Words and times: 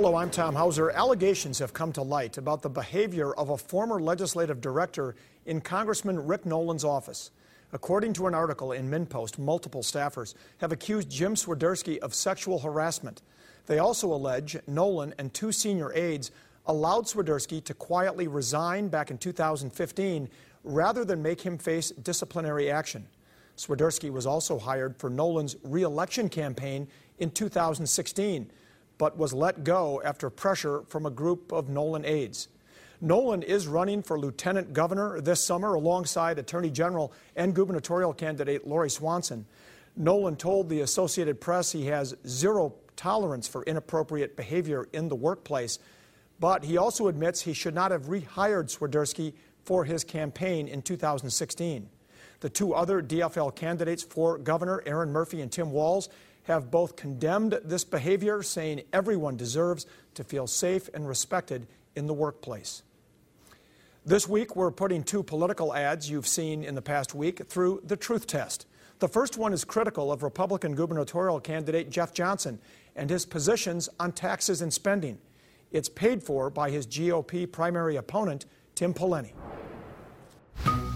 Hello, 0.00 0.14
I'm 0.14 0.30
Tom 0.30 0.54
Hauser. 0.54 0.90
Allegations 0.90 1.58
have 1.58 1.72
come 1.72 1.90
to 1.94 2.02
light 2.02 2.38
about 2.38 2.62
the 2.62 2.70
behavior 2.70 3.32
of 3.32 3.50
a 3.50 3.58
former 3.58 4.00
legislative 4.00 4.60
director 4.60 5.16
in 5.44 5.60
Congressman 5.60 6.24
Rick 6.24 6.46
Nolan's 6.46 6.84
office. 6.84 7.32
According 7.72 8.12
to 8.12 8.28
an 8.28 8.34
article 8.34 8.70
in 8.70 8.88
MinnPost, 8.88 9.40
multiple 9.40 9.82
staffers 9.82 10.34
have 10.58 10.70
accused 10.70 11.10
Jim 11.10 11.34
Swiderski 11.34 11.98
of 11.98 12.14
sexual 12.14 12.60
harassment. 12.60 13.22
They 13.66 13.80
also 13.80 14.12
allege 14.12 14.56
Nolan 14.68 15.14
and 15.18 15.34
two 15.34 15.50
senior 15.50 15.92
aides 15.92 16.30
allowed 16.66 17.06
Swiderski 17.06 17.64
to 17.64 17.74
quietly 17.74 18.28
resign 18.28 18.86
back 18.86 19.10
in 19.10 19.18
2015 19.18 20.28
rather 20.62 21.04
than 21.04 21.20
make 21.20 21.40
him 21.40 21.58
face 21.58 21.90
disciplinary 21.90 22.70
action. 22.70 23.08
Swiderski 23.56 24.12
was 24.12 24.26
also 24.26 24.60
hired 24.60 24.96
for 24.96 25.10
Nolan's 25.10 25.56
reelection 25.64 26.28
campaign 26.28 26.86
in 27.18 27.32
2016, 27.32 28.48
but 28.98 29.16
was 29.16 29.32
let 29.32 29.64
go 29.64 30.02
after 30.04 30.28
pressure 30.28 30.82
from 30.88 31.06
a 31.06 31.10
group 31.10 31.52
of 31.52 31.68
Nolan 31.68 32.04
aides. 32.04 32.48
Nolan 33.00 33.42
is 33.44 33.68
running 33.68 34.02
for 34.02 34.18
lieutenant 34.18 34.72
governor 34.72 35.20
this 35.20 35.42
summer 35.42 35.74
alongside 35.74 36.38
Attorney 36.38 36.70
General 36.70 37.12
and 37.36 37.54
gubernatorial 37.54 38.12
candidate 38.12 38.66
Lori 38.66 38.90
Swanson. 38.90 39.46
Nolan 39.96 40.36
told 40.36 40.68
the 40.68 40.80
Associated 40.80 41.40
Press 41.40 41.70
he 41.70 41.86
has 41.86 42.16
zero 42.26 42.74
tolerance 42.96 43.46
for 43.46 43.62
inappropriate 43.64 44.36
behavior 44.36 44.88
in 44.92 45.08
the 45.08 45.14
workplace, 45.14 45.78
but 46.40 46.64
he 46.64 46.76
also 46.76 47.06
admits 47.06 47.40
he 47.40 47.52
should 47.52 47.74
not 47.74 47.92
have 47.92 48.06
rehired 48.06 48.76
Swiderski 48.76 49.32
for 49.62 49.84
his 49.84 50.02
campaign 50.02 50.66
in 50.66 50.82
2016. 50.82 51.88
The 52.40 52.48
two 52.48 52.74
other 52.74 53.02
DFL 53.02 53.54
candidates 53.54 54.02
for 54.02 54.38
governor, 54.38 54.82
Erin 54.86 55.12
Murphy 55.12 55.40
and 55.40 55.50
Tim 55.50 55.72
Walz, 55.72 56.08
have 56.48 56.70
both 56.70 56.96
condemned 56.96 57.60
this 57.62 57.84
behavior, 57.84 58.42
saying 58.42 58.82
everyone 58.92 59.36
deserves 59.36 59.86
to 60.14 60.24
feel 60.24 60.46
safe 60.46 60.88
and 60.94 61.06
respected 61.06 61.66
in 61.94 62.06
the 62.06 62.14
workplace. 62.14 62.82
This 64.04 64.26
week, 64.26 64.56
we're 64.56 64.70
putting 64.70 65.04
two 65.04 65.22
political 65.22 65.74
ads 65.74 66.10
you've 66.10 66.26
seen 66.26 66.64
in 66.64 66.74
the 66.74 66.82
past 66.82 67.14
week 67.14 67.46
through 67.46 67.82
the 67.84 67.96
truth 67.96 68.26
test. 68.26 68.66
The 68.98 69.08
first 69.08 69.36
one 69.36 69.52
is 69.52 69.64
critical 69.64 70.10
of 70.10 70.22
Republican 70.22 70.74
gubernatorial 70.74 71.38
candidate 71.40 71.90
Jeff 71.90 72.14
Johnson 72.14 72.58
and 72.96 73.10
his 73.10 73.26
positions 73.26 73.90
on 74.00 74.12
taxes 74.12 74.62
and 74.62 74.72
spending. 74.72 75.18
It's 75.70 75.90
paid 75.90 76.22
for 76.22 76.48
by 76.48 76.70
his 76.70 76.86
GOP 76.86 77.50
primary 77.52 77.96
opponent, 77.96 78.46
Tim 78.74 78.94
Pawlenty. 78.94 79.34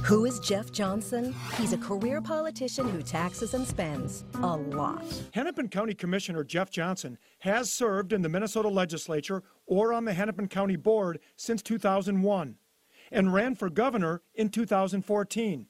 Who 0.05 0.25
is 0.25 0.41
Jeff 0.41 0.73
Johnson? 0.73 1.33
He's 1.57 1.73
a 1.73 1.79
career 1.79 2.21
politician 2.21 2.89
who 2.89 3.03
taxes 3.03 3.55
and 3.55 3.65
spends 3.65 4.25
a 4.43 4.57
lot. 4.57 5.05
Hennepin 5.33 5.69
County 5.69 5.95
Commissioner 5.95 6.43
Jeff 6.43 6.71
Johnson 6.71 7.19
has 7.39 7.71
served 7.71 8.13
in 8.13 8.21
the 8.21 8.29
Minnesota 8.29 8.69
legislature 8.69 9.45
or 9.65 9.93
on 9.93 10.05
the 10.05 10.13
Hennepin 10.13 10.49
County 10.49 10.75
Board 10.75 11.21
since 11.37 11.63
2001 11.63 12.57
and 13.13 13.33
ran 13.33 13.55
for 13.55 13.71
governor 13.71 14.23
in 14.35 14.49
2014. 14.49 15.67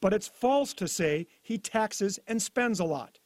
But 0.00 0.14
it's 0.14 0.28
false 0.28 0.72
to 0.74 0.88
say 0.88 1.26
he 1.42 1.58
taxes 1.58 2.18
and 2.26 2.40
spends 2.40 2.80
a 2.80 2.84
lot. 2.84 3.18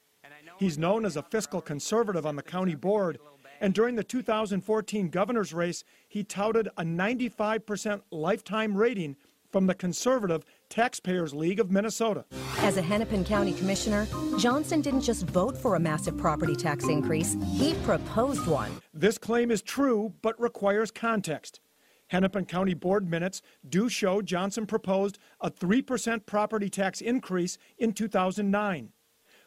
He's 0.58 0.78
known 0.78 1.04
as 1.04 1.16
a 1.16 1.22
fiscal 1.22 1.60
conservative 1.60 2.26
on 2.26 2.34
the 2.34 2.42
county 2.42 2.74
board, 2.74 3.18
and 3.60 3.72
during 3.72 3.94
the 3.94 4.04
2014 4.04 5.08
governor's 5.10 5.54
race, 5.54 5.84
he 6.08 6.24
touted 6.24 6.68
a 6.76 6.82
95% 6.82 8.02
lifetime 8.10 8.76
rating 8.76 9.16
from 9.54 9.68
the 9.68 9.74
conservative 9.76 10.44
Taxpayers 10.68 11.32
League 11.32 11.60
of 11.60 11.70
Minnesota. 11.70 12.24
As 12.58 12.76
a 12.76 12.82
Hennepin 12.82 13.24
County 13.24 13.52
Commissioner, 13.52 14.08
Johnson 14.36 14.80
didn't 14.80 15.02
just 15.02 15.28
vote 15.30 15.56
for 15.56 15.76
a 15.76 15.78
massive 15.78 16.18
property 16.18 16.56
tax 16.56 16.88
increase, 16.88 17.36
he 17.52 17.74
proposed 17.84 18.48
one. 18.48 18.72
This 18.92 19.16
claim 19.16 19.52
is 19.52 19.62
true, 19.62 20.12
but 20.22 20.40
requires 20.40 20.90
context. 20.90 21.60
Hennepin 22.08 22.46
County 22.46 22.74
Board 22.74 23.08
minutes 23.08 23.42
do 23.68 23.88
show 23.88 24.20
Johnson 24.20 24.66
proposed 24.66 25.20
a 25.40 25.52
3% 25.52 26.26
property 26.26 26.68
tax 26.68 27.00
increase 27.00 27.56
in 27.78 27.92
2009. 27.92 28.88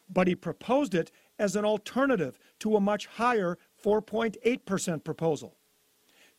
But 0.09 0.29
he 0.29 0.35
proposed 0.35 0.96
it 0.96 1.12
as 1.38 1.57
an 1.57 1.66
alternative 1.66 2.40
to 2.59 2.78
a 2.78 2.79
much 2.79 3.07
higher 3.07 3.57
4.8% 3.84 5.03
proposal. 5.03 5.57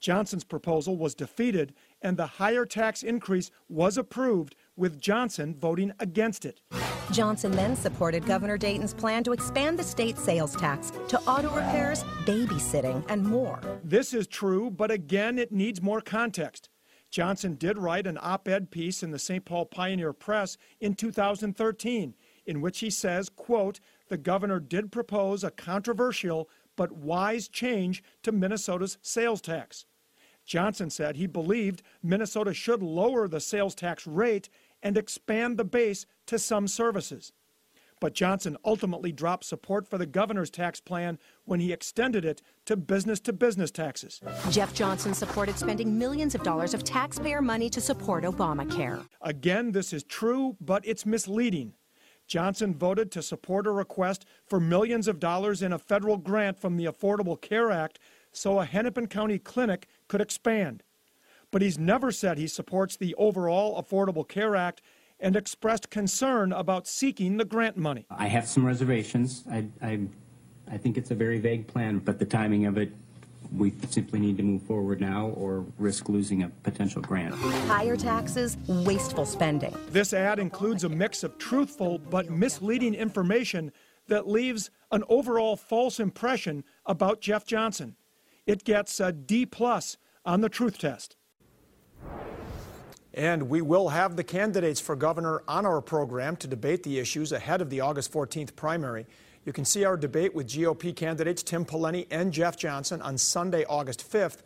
Johnson's 0.01 0.45
proposal 0.45 0.97
was 0.97 1.15
defeated, 1.15 1.75
and 2.03 2.16
the 2.16 2.26
higher 2.26 2.64
tax 2.64 3.03
increase 3.03 3.50
was 3.69 3.98
approved, 3.98 4.54
with 4.76 5.00
Johnson 5.00 5.54
voting 5.54 5.92
against 5.98 6.44
it. 6.44 6.60
Johnson 7.10 7.53
then 7.53 7.75
supported 7.75 8.26
Governor 8.26 8.59
Dayton's 8.59 8.94
plan 8.94 9.25
to 9.25 9.32
expand 9.32 9.78
the 9.78 9.82
state 9.82 10.19
sales 10.19 10.54
tax 10.54 10.92
to 11.09 11.20
auto 11.22 11.50
repairs, 11.54 12.04
babysitting, 12.25 13.04
and 13.09 13.25
more. 13.25 13.60
This 13.82 14.14
is 14.14 14.26
true, 14.26 14.70
but 14.70 14.91
again, 14.91 15.38
it 15.38 15.50
needs 15.50 15.82
more 15.82 16.00
context. 16.00 16.69
Johnson 17.10 17.54
did 17.54 17.78
write 17.78 18.06
an 18.06 18.19
op 18.20 18.47
ed 18.48 18.70
piece 18.70 19.03
in 19.03 19.10
the 19.10 19.19
St. 19.19 19.44
Paul 19.44 19.65
Pioneer 19.65 20.12
Press 20.12 20.59
in 20.80 20.94
2013 20.94 22.15
in 22.48 22.60
which 22.62 22.80
he 22.80 22.91
says, 22.91 23.28
quote, 23.28 23.78
the 24.09 24.16
governor 24.16 24.59
did 24.59 24.91
propose 24.91 25.44
a 25.44 25.50
controversial 25.50 26.48
but 26.76 26.92
wise 26.92 27.47
change 27.47 28.03
to 28.22 28.32
Minnesota's 28.32 28.98
sales 29.03 29.41
tax. 29.41 29.84
Johnson 30.48 30.88
said 30.88 31.16
he 31.16 31.26
believed 31.26 31.82
Minnesota 32.03 32.54
should 32.54 32.82
lower 32.82 33.28
the 33.28 33.38
sales 33.38 33.75
tax 33.75 34.06
rate 34.06 34.48
and 34.82 34.97
expand 34.97 35.59
the 35.59 35.64
base 35.64 36.06
to 36.26 36.38
some 36.38 36.66
services. 36.66 37.32
But 38.00 38.14
Johnson 38.14 38.56
ultimately 38.64 39.12
dropped 39.12 39.44
support 39.44 39.86
for 39.86 39.98
the 39.98 40.06
governor's 40.06 40.50
tax 40.50 40.81
plan 40.81 41.19
when 41.44 41.60
he 41.60 41.72
extended 41.72 42.25
it 42.25 42.41
to 42.64 42.76
business 42.76 43.20
to 43.20 43.32
business 43.32 43.70
taxes. 43.70 44.20
Jeff 44.50 44.72
Johnson 44.72 45.12
supported 45.12 45.59
spending 45.59 45.98
millions 45.98 46.34
of 46.34 46.42
dollars 46.42 46.72
of 46.72 46.82
taxpayer 46.82 47.42
money 47.42 47.69
to 47.69 47.80
support 47.80 48.25
Obamacare. 48.25 49.06
Again, 49.20 49.72
this 49.72 49.92
is 49.92 50.04
true, 50.04 50.56
but 50.60 50.86
it's 50.86 51.04
misleading. 51.04 51.75
Johnson 52.26 52.75
voted 52.75 53.10
to 53.12 53.22
support 53.22 53.66
a 53.66 53.72
request 53.72 54.25
for 54.47 54.60
millions 54.60 55.09
of 55.09 55.19
dollars 55.19 55.62
in 55.62 55.72
a 55.72 55.78
federal 55.78 56.19
grant 56.19 56.59
from 56.59 56.76
the 56.76 56.84
Affordable 56.84 57.38
Care 57.41 57.70
Act 57.70 57.98
so 58.32 58.60
a 58.60 58.65
Hennepin 58.65 59.09
County 59.09 59.38
clinic 59.38 59.88
could 60.09 60.21
expand. 60.21 60.83
But 61.51 61.63
he's 61.63 61.79
never 61.79 62.11
said 62.13 62.37
he 62.37 62.47
supports 62.47 62.97
the 62.97 63.15
overall 63.15 63.81
Affordable 63.83 64.27
Care 64.27 64.57
Act 64.57 64.83
and 65.21 65.37
expressed 65.37 65.91
concern 65.91 66.53
about 66.53 66.87
seeking 66.87 67.37
the 67.37 67.45
grant 67.45 67.77
money. 67.77 68.07
I 68.11 68.27
have 68.27 68.47
some 68.47 68.65
reservations. 68.65 69.45
I, 69.51 69.67
I, 69.83 70.01
I 70.71 70.77
think 70.77 70.97
it's 70.97 71.11
a 71.11 71.15
very 71.15 71.39
vague 71.39 71.67
plan, 71.67 71.99
but 71.99 72.19
the 72.19 72.27
timing 72.27 72.67
of 72.67 72.79
it 72.79 72.93
we 73.57 73.73
simply 73.89 74.21
need 74.21 74.37
to 74.37 74.43
move 74.43 74.63
forward 74.63 75.01
now 75.01 75.29
or 75.29 75.65
risk 75.79 76.09
losing 76.09 76.43
a 76.43 76.49
potential 76.49 77.01
grant. 77.01 77.35
Higher 77.35 77.97
taxes, 77.97 78.57
wasteful 78.67 79.25
spending. 79.25 79.75
This 79.91 80.13
ad 80.13 80.39
includes 80.39 80.85
a 80.85 80.89
mix 80.89 81.25
of 81.25 81.39
truthful 81.39 81.99
but 81.99 82.31
misleading 82.31 82.95
information 82.95 83.73
that 84.09 84.29
leaves 84.29 84.71
an 84.91 85.05
overall 85.09 85.57
false 85.57 86.01
impression 86.01 86.65
about 86.87 87.21
Jeff 87.21 87.47
Johnson. 87.47 87.97
It 88.48 88.64
gets 88.64 88.98
a 88.98 89.12
D 89.12 89.44
plus 89.44 89.98
on 90.25 90.41
the 90.41 90.48
truth 90.48 90.78
test. 90.78 91.16
And 93.12 93.50
we 93.50 93.60
will 93.60 93.91
have 93.91 94.16
the 94.16 94.25
candidates 94.25 94.81
for 94.81 94.97
governor 94.97 95.42
on 95.47 95.66
our 95.66 95.82
program 95.82 96.34
to 96.36 96.48
debate 96.48 96.82
the 96.82 96.98
issues 96.98 97.31
ahead 97.31 97.60
of 97.60 97.69
the 97.69 97.81
August 97.81 98.10
14th 98.10 98.56
primary. 98.56 99.06
You 99.44 99.53
can 99.53 99.66
see 99.66 99.84
our 99.84 99.98
debate 99.98 100.34
with 100.34 100.48
GOP 100.48 100.97
candidates 100.97 101.42
Tim 101.42 101.66
Pawlenty 101.66 102.06
and 102.10 102.32
Jeff 102.32 102.56
Johnson 102.56 103.03
on 103.03 103.19
Sunday, 103.19 103.66
August 103.66 104.10
5th. 104.10 104.38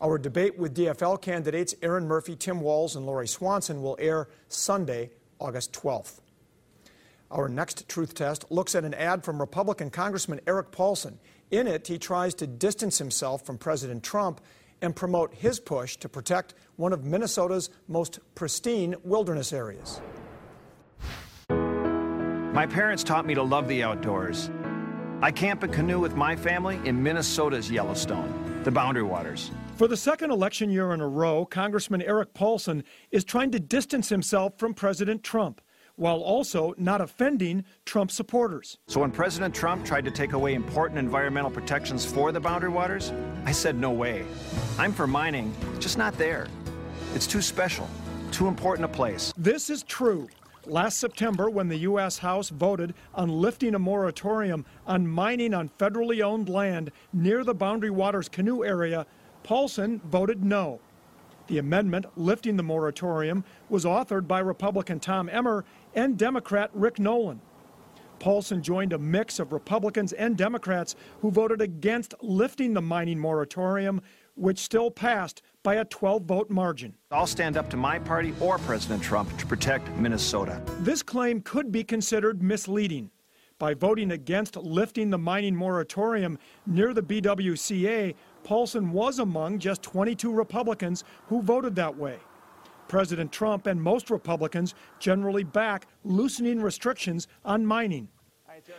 Our 0.00 0.18
debate 0.18 0.58
with 0.58 0.76
DFL 0.76 1.22
candidates 1.22 1.76
Erin 1.80 2.08
Murphy, 2.08 2.34
Tim 2.34 2.60
Walz, 2.60 2.96
and 2.96 3.06
Lori 3.06 3.28
Swanson 3.28 3.82
will 3.82 3.96
air 4.00 4.26
Sunday, 4.48 5.12
August 5.38 5.72
12th. 5.72 6.18
Our 7.30 7.48
next 7.48 7.88
truth 7.88 8.14
test 8.14 8.50
looks 8.50 8.74
at 8.74 8.84
an 8.84 8.94
ad 8.94 9.24
from 9.24 9.40
Republican 9.40 9.90
Congressman 9.90 10.40
Erik 10.44 10.72
Paulsen. 10.72 11.18
In 11.50 11.66
it, 11.66 11.86
he 11.86 11.98
tries 11.98 12.34
to 12.36 12.46
distance 12.46 12.98
himself 12.98 13.44
from 13.44 13.58
President 13.58 14.02
Trump 14.02 14.40
and 14.82 14.94
promote 14.94 15.34
his 15.34 15.60
push 15.60 15.96
to 15.96 16.08
protect 16.08 16.54
one 16.76 16.92
of 16.92 17.04
Minnesota's 17.04 17.70
most 17.88 18.18
pristine 18.34 18.94
wilderness 19.04 19.52
areas. 19.52 20.00
My 21.48 22.66
parents 22.66 23.02
taught 23.02 23.26
me 23.26 23.34
to 23.34 23.42
love 23.42 23.66
the 23.68 23.82
outdoors. 23.82 24.50
I 25.22 25.30
camp 25.30 25.62
and 25.62 25.72
canoe 25.72 26.00
with 26.00 26.16
my 26.16 26.36
family 26.36 26.78
in 26.84 27.02
Minnesota's 27.02 27.70
Yellowstone, 27.70 28.62
the 28.62 28.70
Boundary 28.70 29.02
Waters. 29.02 29.50
For 29.76 29.88
the 29.88 29.96
second 29.96 30.30
election 30.30 30.70
year 30.70 30.92
in 30.92 31.00
a 31.00 31.08
row, 31.08 31.44
Congressman 31.46 32.02
Erik 32.02 32.34
Paulsen 32.34 32.84
is 33.10 33.24
trying 33.24 33.50
to 33.52 33.58
distance 33.58 34.08
himself 34.08 34.58
from 34.58 34.74
President 34.74 35.22
Trump 35.22 35.60
while 35.96 36.20
also 36.20 36.74
not 36.76 37.00
offending 37.00 37.64
Trump 37.84 38.10
supporters. 38.10 38.78
So 38.88 39.00
when 39.00 39.10
President 39.10 39.54
Trump 39.54 39.84
tried 39.84 40.04
to 40.04 40.10
take 40.10 40.32
away 40.32 40.54
important 40.54 40.98
environmental 40.98 41.50
protections 41.50 42.04
for 42.04 42.32
the 42.32 42.40
Boundary 42.40 42.70
Waters, 42.70 43.12
I 43.44 43.52
said 43.52 43.76
no 43.76 43.90
way. 43.90 44.24
I'm 44.78 44.92
for 44.92 45.06
mining, 45.06 45.54
just 45.78 45.98
not 45.98 46.16
there. 46.18 46.48
It's 47.14 47.26
too 47.26 47.42
special, 47.42 47.88
too 48.32 48.48
important 48.48 48.84
a 48.84 48.88
place. 48.88 49.32
This 49.36 49.70
is 49.70 49.82
true. 49.84 50.28
Last 50.66 50.98
September, 50.98 51.50
when 51.50 51.68
the 51.68 51.76
U.S. 51.78 52.18
House 52.18 52.48
voted 52.48 52.94
on 53.14 53.28
lifting 53.28 53.74
a 53.74 53.78
moratorium 53.78 54.64
on 54.86 55.06
mining 55.06 55.52
on 55.52 55.68
federally 55.78 56.22
owned 56.22 56.48
land 56.48 56.90
near 57.12 57.44
the 57.44 57.54
Boundary 57.54 57.90
Waters 57.90 58.30
canoe 58.30 58.64
area, 58.64 59.06
Paulsen 59.44 60.00
voted 60.04 60.42
no. 60.42 60.80
The 61.46 61.58
amendment 61.58 62.06
lifting 62.16 62.56
the 62.56 62.62
moratorium 62.62 63.44
was 63.68 63.84
authored 63.84 64.26
by 64.26 64.38
Republican 64.38 65.00
Tom 65.00 65.28
Emmer 65.28 65.66
and 65.94 66.18
Democrat 66.18 66.70
Rick 66.72 66.98
Nolan. 66.98 67.40
Paulsen 68.18 68.62
joined 68.62 68.92
a 68.92 68.98
mix 68.98 69.38
of 69.38 69.52
Republicans 69.52 70.12
and 70.12 70.36
Democrats 70.36 70.94
who 71.20 71.30
voted 71.30 71.60
against 71.60 72.14
lifting 72.22 72.72
the 72.72 72.80
mining 72.80 73.18
moratorium, 73.18 74.00
which 74.34 74.58
still 74.58 74.90
passed 74.90 75.42
by 75.62 75.74
a 75.74 75.84
12 75.84 76.24
vote 76.24 76.50
margin. 76.50 76.94
I'll 77.10 77.26
stand 77.26 77.56
up 77.56 77.68
to 77.70 77.76
my 77.76 77.98
party 77.98 78.32
or 78.40 78.58
President 78.58 79.02
Trump 79.02 79.36
to 79.38 79.46
protect 79.46 79.88
Minnesota. 79.96 80.60
This 80.80 81.02
claim 81.02 81.40
could 81.40 81.70
be 81.70 81.84
considered 81.84 82.42
misleading. 82.42 83.10
By 83.58 83.74
voting 83.74 84.10
against 84.10 84.56
lifting 84.56 85.10
the 85.10 85.18
mining 85.18 85.54
moratorium 85.54 86.38
near 86.66 86.92
the 86.92 87.02
BWCA, 87.02 88.14
Paulsen 88.44 88.90
was 88.90 89.20
among 89.20 89.60
just 89.60 89.82
22 89.82 90.32
Republicans 90.32 91.04
who 91.28 91.40
voted 91.40 91.76
that 91.76 91.96
way. 91.96 92.18
President 92.88 93.32
Trump 93.32 93.66
and 93.66 93.82
most 93.82 94.10
Republicans 94.10 94.74
generally 94.98 95.44
back 95.44 95.86
loosening 96.04 96.60
restrictions 96.60 97.28
on 97.44 97.66
mining. 97.66 98.08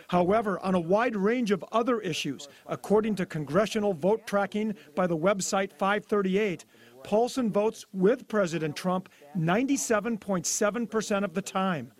However, 0.08 0.58
on 0.60 0.74
a 0.74 0.80
wide 0.80 1.16
range 1.16 1.50
of 1.50 1.64
other 1.72 2.00
issues, 2.00 2.48
according 2.66 3.14
to 3.16 3.26
congressional 3.26 3.92
vote 3.92 4.26
tracking 4.26 4.74
by 4.94 5.06
the 5.06 5.16
website 5.16 5.72
538, 5.72 6.64
Paulsen 7.04 7.50
votes 7.50 7.84
with 7.92 8.26
President 8.26 8.74
Trump 8.74 9.08
97.7% 9.36 11.24
of 11.24 11.34
the 11.34 11.42
time. 11.42 11.92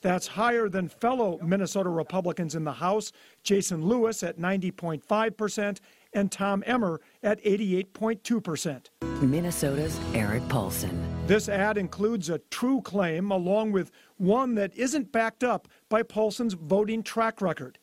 That's 0.00 0.26
higher 0.26 0.68
than 0.68 0.88
fellow 0.88 1.38
Minnesota 1.42 1.88
Republicans 1.88 2.54
in 2.54 2.64
the 2.64 2.72
House, 2.72 3.12
Jason 3.42 3.84
Lewis 3.86 4.22
at 4.22 4.38
90.5% 4.38 5.78
and 6.14 6.30
Tom 6.30 6.62
Emmer 6.66 7.00
at 7.22 7.42
88.2%. 7.42 8.86
Minnesota's 9.22 9.98
Erik 10.14 10.42
Paulsen. 10.44 11.04
This 11.26 11.48
ad 11.48 11.78
includes 11.78 12.28
a 12.28 12.38
true 12.50 12.80
claim 12.82 13.30
along 13.30 13.72
with 13.72 13.90
one 14.16 14.54
that 14.54 14.74
isn't 14.76 15.12
backed 15.12 15.42
up 15.42 15.68
by 15.88 16.02
Paulsen's 16.02 16.54
voting 16.54 17.02
track 17.02 17.40
record. 17.40 17.78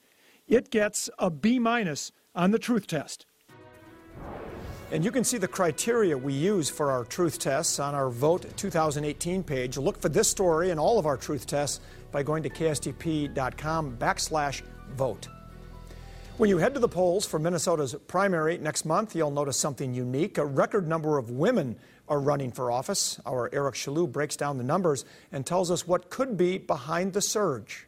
It 0.47 0.69
gets 0.69 1.09
a 1.19 1.29
B 1.29 1.59
minus 1.59 2.11
on 2.35 2.51
the 2.51 2.59
truth 2.59 2.87
test. 2.87 3.25
And 4.91 5.05
you 5.05 5.11
can 5.11 5.23
see 5.23 5.37
the 5.37 5.47
criteria 5.47 6.17
we 6.17 6.33
use 6.33 6.69
for 6.69 6.91
our 6.91 7.05
truth 7.05 7.39
tests 7.39 7.79
on 7.79 7.95
our 7.95 8.09
Vote 8.09 8.45
2018 8.57 9.41
page. 9.41 9.77
Look 9.77 10.01
for 10.01 10.09
this 10.09 10.27
story 10.27 10.71
and 10.71 10.79
all 10.79 10.99
of 10.99 11.05
our 11.05 11.15
truth 11.15 11.47
tests 11.47 11.79
by 12.11 12.23
going 12.23 12.43
to 12.43 12.49
kstp.com 12.49 13.97
backslash 13.97 14.61
vote. 14.89 15.29
When 16.41 16.49
you 16.49 16.57
head 16.57 16.73
to 16.73 16.79
the 16.79 16.89
polls 16.89 17.27
for 17.27 17.37
Minnesota's 17.37 17.93
primary 18.07 18.57
next 18.57 18.83
month, 18.83 19.15
you'll 19.15 19.29
notice 19.29 19.57
something 19.57 19.93
unique. 19.93 20.39
A 20.39 20.43
record 20.43 20.87
number 20.87 21.19
of 21.19 21.29
women 21.29 21.75
are 22.07 22.19
running 22.19 22.51
for 22.51 22.71
office. 22.71 23.19
Our 23.27 23.47
Eric 23.53 23.75
Chaloux 23.75 24.11
breaks 24.11 24.35
down 24.35 24.57
the 24.57 24.63
numbers 24.63 25.05
and 25.31 25.45
tells 25.45 25.69
us 25.69 25.85
what 25.85 26.09
could 26.09 26.37
be 26.37 26.57
behind 26.57 27.13
the 27.13 27.21
surge. 27.21 27.85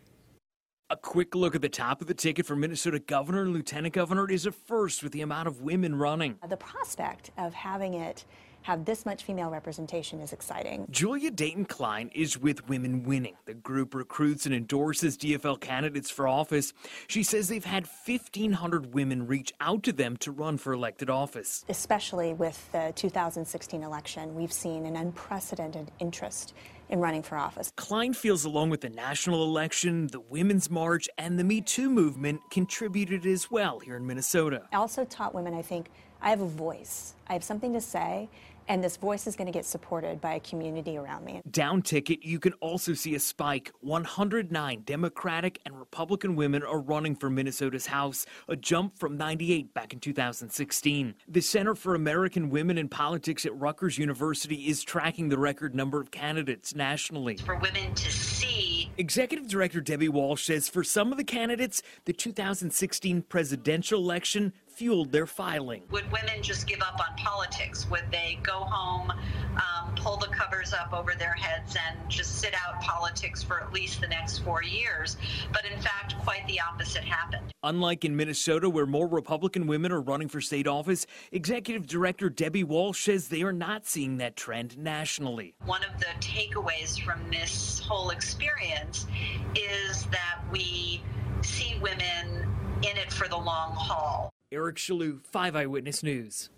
A 0.91 0.95
quick 0.95 1.33
look 1.33 1.55
at 1.55 1.63
the 1.63 1.67
top 1.67 1.99
of 1.99 2.05
the 2.05 2.13
ticket 2.13 2.45
for 2.45 2.55
Minnesota 2.55 2.99
governor 2.99 3.41
and 3.41 3.53
lieutenant 3.53 3.95
governor 3.95 4.29
is 4.29 4.45
a 4.45 4.51
first 4.51 5.01
with 5.01 5.13
the 5.13 5.21
amount 5.21 5.47
of 5.47 5.61
women 5.61 5.95
running. 5.95 6.35
The 6.47 6.55
prospect 6.55 7.31
of 7.39 7.55
having 7.55 7.95
it 7.95 8.23
have 8.63 8.85
this 8.85 9.05
much 9.05 9.23
female 9.23 9.49
representation 9.49 10.19
is 10.19 10.33
exciting. 10.33 10.87
Julia 10.89 11.31
Dayton 11.31 11.65
Klein 11.65 12.09
is 12.15 12.37
with 12.37 12.67
Women 12.67 13.03
Winning. 13.03 13.35
The 13.45 13.53
group 13.53 13.93
recruits 13.93 14.45
and 14.45 14.55
endorses 14.55 15.17
DFL 15.17 15.59
candidates 15.59 16.09
for 16.09 16.27
office. 16.27 16.73
She 17.07 17.23
says 17.23 17.49
they've 17.49 17.63
had 17.63 17.87
1,500 18.05 18.93
women 18.93 19.27
reach 19.27 19.53
out 19.59 19.83
to 19.83 19.93
them 19.93 20.17
to 20.17 20.31
run 20.31 20.57
for 20.57 20.73
elected 20.73 21.09
office. 21.09 21.65
Especially 21.69 22.33
with 22.33 22.71
the 22.71 22.93
2016 22.95 23.83
election, 23.83 24.33
we've 24.33 24.53
seen 24.53 24.85
an 24.85 24.95
unprecedented 24.95 25.91
interest 25.99 26.53
in 26.89 26.99
running 26.99 27.23
for 27.23 27.37
office. 27.37 27.73
Klein 27.75 28.13
feels 28.13 28.45
along 28.45 28.69
with 28.69 28.81
the 28.81 28.89
national 28.89 29.43
election, 29.43 30.07
the 30.07 30.19
Women's 30.19 30.69
March, 30.69 31.09
and 31.17 31.39
the 31.39 31.43
Me 31.43 31.59
Too 31.59 31.89
movement 31.89 32.41
contributed 32.49 33.25
as 33.25 33.49
well 33.49 33.79
here 33.79 33.95
in 33.95 34.05
Minnesota. 34.05 34.63
I 34.71 34.77
also 34.77 35.03
taught 35.03 35.33
women, 35.33 35.53
I 35.53 35.61
think, 35.61 35.89
I 36.21 36.29
have 36.29 36.41
a 36.41 36.47
voice. 36.47 37.15
I 37.27 37.33
have 37.33 37.43
something 37.43 37.73
to 37.73 37.81
say, 37.81 38.29
and 38.67 38.83
this 38.83 38.97
voice 38.97 39.27
is 39.27 39.35
going 39.35 39.47
to 39.47 39.51
get 39.51 39.65
supported 39.65 40.21
by 40.21 40.35
a 40.35 40.39
community 40.39 40.97
around 40.97 41.25
me. 41.25 41.41
Down 41.49 41.81
ticket, 41.81 42.23
you 42.23 42.39
can 42.39 42.53
also 42.53 42.93
see 42.93 43.15
a 43.15 43.19
spike. 43.19 43.71
109 43.81 44.83
Democratic 44.85 45.59
and 45.65 45.77
Republican 45.77 46.35
women 46.35 46.63
are 46.63 46.79
running 46.79 47.15
for 47.15 47.29
Minnesota's 47.29 47.87
House, 47.87 48.25
a 48.47 48.55
jump 48.55 48.97
from 48.97 49.17
98 49.17 49.73
back 49.73 49.93
in 49.93 49.99
2016. 49.99 51.15
The 51.27 51.41
Center 51.41 51.75
for 51.75 51.95
American 51.95 52.49
Women 52.49 52.77
in 52.77 52.89
Politics 52.89 53.45
at 53.45 53.57
Rutgers 53.59 53.97
University 53.97 54.67
is 54.67 54.83
tracking 54.83 55.29
the 55.29 55.37
record 55.37 55.75
number 55.75 55.99
of 55.99 56.11
candidates 56.11 56.75
nationally. 56.75 57.37
For 57.37 57.55
women 57.55 57.93
to 57.95 58.11
see. 58.11 58.91
Executive 58.97 59.47
Director 59.47 59.81
Debbie 59.81 60.09
Walsh 60.09 60.45
says 60.45 60.69
for 60.69 60.83
some 60.83 61.11
of 61.11 61.17
the 61.17 61.23
candidates, 61.23 61.81
the 62.05 62.13
2016 62.13 63.23
presidential 63.23 63.99
election 63.99 64.53
fueled 64.73 65.11
their 65.11 65.25
filing. 65.27 65.83
Would 65.91 66.11
women 66.11 66.41
just 66.41 66.67
give 66.67 66.81
up 66.81 66.99
on 66.99 67.15
politics? 67.17 67.89
Would 67.89 68.05
they 68.11 68.39
go 68.43 68.65
home, 68.69 69.11
um, 69.11 69.95
pull 69.95 70.17
the 70.17 70.27
covers 70.27 70.73
up 70.73 70.93
over 70.93 71.13
their 71.17 71.33
heads, 71.33 71.75
and 71.75 72.09
just 72.09 72.39
sit 72.39 72.53
out 72.53 72.81
politics 72.81 73.43
for 73.43 73.61
at 73.61 73.71
least 73.71 74.01
the 74.01 74.07
next 74.07 74.39
four 74.39 74.63
years? 74.63 75.17
But 75.51 75.65
in 75.65 75.79
fact, 75.81 76.15
quite 76.19 76.45
the 76.47 76.59
opposite 76.59 77.03
happened. 77.03 77.53
Unlike 77.63 78.05
in 78.05 78.15
Minnesota, 78.15 78.69
where 78.69 78.85
more 78.85 79.07
Republican 79.07 79.67
women 79.67 79.91
are 79.91 80.01
running 80.01 80.27
for 80.27 80.41
state 80.41 80.67
office, 80.67 81.05
Executive 81.31 81.87
Director 81.87 82.29
Debbie 82.29 82.63
Walsh 82.63 83.05
says 83.05 83.27
they 83.29 83.43
are 83.43 83.53
not 83.53 83.85
seeing 83.85 84.17
that 84.17 84.35
trend 84.35 84.77
nationally. 84.77 85.55
One 85.65 85.81
of 85.83 85.99
the 85.99 86.07
takeaways 86.19 86.99
from 86.99 87.21
this 87.31 87.79
whole 87.79 88.09
experience 88.09 89.07
is 89.55 90.05
that 90.05 90.39
we 90.51 91.01
see 91.41 91.77
women 91.81 92.47
in 92.83 92.97
it 92.97 93.11
for 93.13 93.27
the 93.27 93.37
long 93.37 93.73
haul. 93.75 94.29
Eric 94.53 94.75
Chaloux, 94.75 95.19
5 95.25 95.55
Eyewitness 95.55 96.03
News. 96.03 96.49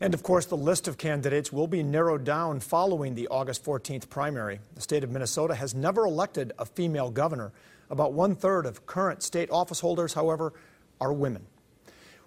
And 0.00 0.12
of 0.12 0.24
course, 0.24 0.46
the 0.46 0.56
list 0.56 0.88
of 0.88 0.98
candidates 0.98 1.52
will 1.52 1.68
be 1.68 1.82
narrowed 1.82 2.24
down 2.24 2.58
following 2.58 3.14
the 3.14 3.28
August 3.28 3.64
14th 3.64 4.10
primary. 4.10 4.58
The 4.74 4.80
state 4.80 5.04
of 5.04 5.10
Minnesota 5.10 5.54
has 5.54 5.74
never 5.74 6.04
elected 6.04 6.52
a 6.58 6.66
female 6.66 7.10
governor. 7.10 7.52
About 7.88 8.12
one 8.12 8.34
third 8.34 8.66
of 8.66 8.86
current 8.86 9.22
state 9.22 9.48
office 9.50 9.78
holders, 9.78 10.14
however, 10.14 10.52
are 11.00 11.12
women. 11.12 11.46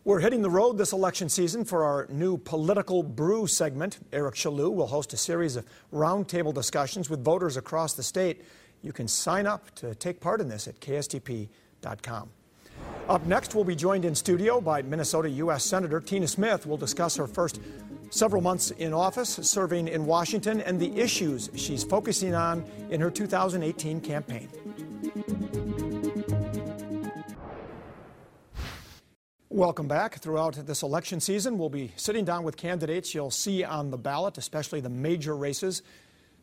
We're 0.06 0.22
hitting 0.22 0.42
the 0.42 0.50
road 0.50 0.78
this 0.78 0.94
election 0.94 1.28
season 1.28 1.66
for 1.66 1.84
our 1.84 2.08
new 2.10 2.38
Political 2.38 3.04
Brew 3.04 3.46
segment. 3.46 4.00
Eric 4.14 4.36
Chaloux 4.36 4.74
will 4.74 4.88
host 4.88 5.12
a 5.12 5.18
series 5.18 5.58
of 5.58 5.66
roundtable 5.92 6.54
discussions 6.54 7.10
with 7.10 7.26
voters 7.26 7.58
across 7.58 7.94
the 7.94 8.04
state. 8.04 8.46
You 8.82 8.94
can 8.94 9.10
sign 9.10 9.46
up 9.46 9.76
to 9.76 9.94
take 9.96 10.22
part 10.22 10.40
in 10.40 10.48
this 10.48 10.66
at 10.66 10.80
kstp.com. 10.80 12.30
Up 13.10 13.26
next, 13.26 13.56
we'll 13.56 13.64
be 13.64 13.74
joined 13.74 14.04
in 14.04 14.14
studio 14.14 14.60
by 14.60 14.82
Minnesota 14.82 15.30
U.S. 15.30 15.64
Senator 15.64 16.02
Tina 16.02 16.28
Smith. 16.28 16.66
We'll 16.66 16.76
discuss 16.76 17.16
her 17.16 17.26
first 17.26 17.62
several 18.10 18.42
months 18.42 18.72
in 18.72 18.94
office, 18.94 19.30
serving 19.30 19.88
in 19.88 20.06
Washington, 20.06 20.60
and 20.60 20.78
the 20.78 20.94
issues 21.00 21.50
she's 21.56 21.86
focusing 21.86 22.36
on 22.36 22.66
in 22.90 23.00
her 23.00 23.10
2018 23.10 24.02
campaign. 24.02 24.50
Welcome 29.48 29.88
back. 29.88 30.20
Throughout 30.20 30.56
this 30.68 30.84
election 30.84 31.22
season, 31.22 31.58
we'll 31.58 31.70
be 31.70 31.94
sitting 31.96 32.26
down 32.26 32.44
with 32.44 32.58
candidates 32.58 33.16
you'll 33.16 33.32
see 33.32 33.64
on 33.64 33.90
the 33.90 33.98
ballot, 33.98 34.38
especially 34.38 34.82
the 34.82 34.90
major 34.90 35.34
races. 35.34 35.82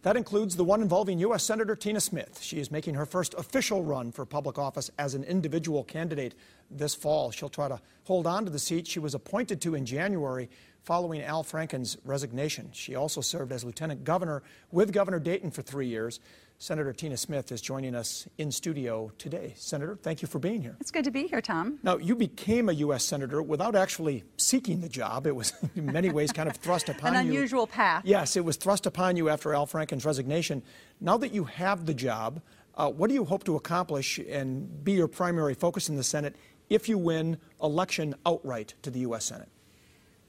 That 0.05 0.19
includes 0.19 0.55
the 0.55 0.65
one 0.65 0.83
involving 0.83 1.19
U.S. 1.21 1.45
Senator 1.45 1.75
Tina 1.75 1.99
Smith. 1.99 2.39
She 2.43 2.61
is 2.61 2.71
making 2.71 2.95
her 2.95 3.07
first 3.07 3.33
official 3.39 3.83
run 3.83 4.13
for 4.13 4.27
public 4.27 4.59
office 4.59 4.91
as 4.99 5.15
an 5.15 5.25
individual 5.25 5.83
candidate 5.83 6.35
this 6.71 6.95
fall. 6.95 7.31
She'll 7.31 7.49
try 7.49 7.69
to 7.69 7.81
hold 8.05 8.27
on 8.27 8.45
to 8.45 8.51
the 8.51 8.59
seat 8.59 8.87
she 8.87 8.99
was 8.99 9.15
appointed 9.15 9.63
to 9.63 9.75
in 9.75 9.87
January 9.87 10.51
following 10.83 11.23
Al 11.23 11.43
Franken's 11.43 11.97
resignation. 12.05 12.69
She 12.73 12.95
also 12.95 13.23
served 13.23 13.51
as 13.51 13.65
lieutenant 13.65 14.05
governor 14.05 14.43
with 14.71 14.93
Governor 14.93 15.21
Dayton 15.21 15.51
for 15.51 15.63
three 15.63 15.87
years. 15.87 16.21
Senator 16.59 16.93
Tina 16.93 17.17
Smith 17.17 17.53
is 17.53 17.61
joining 17.61 17.95
us 17.95 18.27
in 18.39 18.51
studio 18.51 19.11
today. 19.19 19.53
Senator, 19.57 19.99
thank 20.01 20.23
you 20.23 20.29
for 20.29 20.39
being 20.39 20.63
here. 20.63 20.77
It's 20.81 20.91
good 20.91 21.05
to 21.05 21.11
be 21.11 21.27
here, 21.27 21.43
Tom. 21.43 21.79
Now, 21.83 21.99
you 21.99 22.17
became 22.17 22.69
a 22.69 22.73
U.S. 22.73 23.05
Senator 23.05 23.43
without 23.43 23.75
actually 23.75 24.25
seeking 24.37 24.81
the 24.81 24.89
job. 24.89 25.27
It 25.27 25.37
was, 25.37 25.53
in 25.77 25.87
many 25.87 26.11
ways, 26.11 26.33
kind 26.33 26.49
of 26.49 26.57
thrust 26.57 26.89
upon 26.89 27.13
you. 27.13 27.19
An 27.21 27.27
unusual 27.27 27.67
path. 27.67 28.03
Yes, 28.07 28.37
it 28.37 28.45
was 28.45 28.57
thrust 28.57 28.87
upon 28.87 29.17
you 29.17 29.29
after 29.29 29.53
Al 29.55 29.67
Franken's 29.67 30.05
resignation. 30.07 30.63
Now 31.01 31.19
that 31.19 31.35
you 31.35 31.45
have 31.45 31.85
the 31.87 31.95
job, 31.95 32.41
uh, 32.77 32.91
what 32.91 33.09
do 33.09 33.15
you 33.15 33.25
hope 33.25 33.45
to 33.45 33.57
accomplish 33.57 34.19
and 34.19 34.83
be 34.85 34.93
your 34.93 35.09
primary 35.09 35.55
focus 35.55 35.89
in 35.89 35.97
the 35.97 36.05
Senate 36.05 36.35
if 36.71 36.89
you 36.89 36.97
win 36.97 37.37
election 37.63 38.15
outright 38.25 38.75
to 38.83 38.91
the 38.91 39.01
U.S. 39.01 39.27
Senate? 39.27 39.49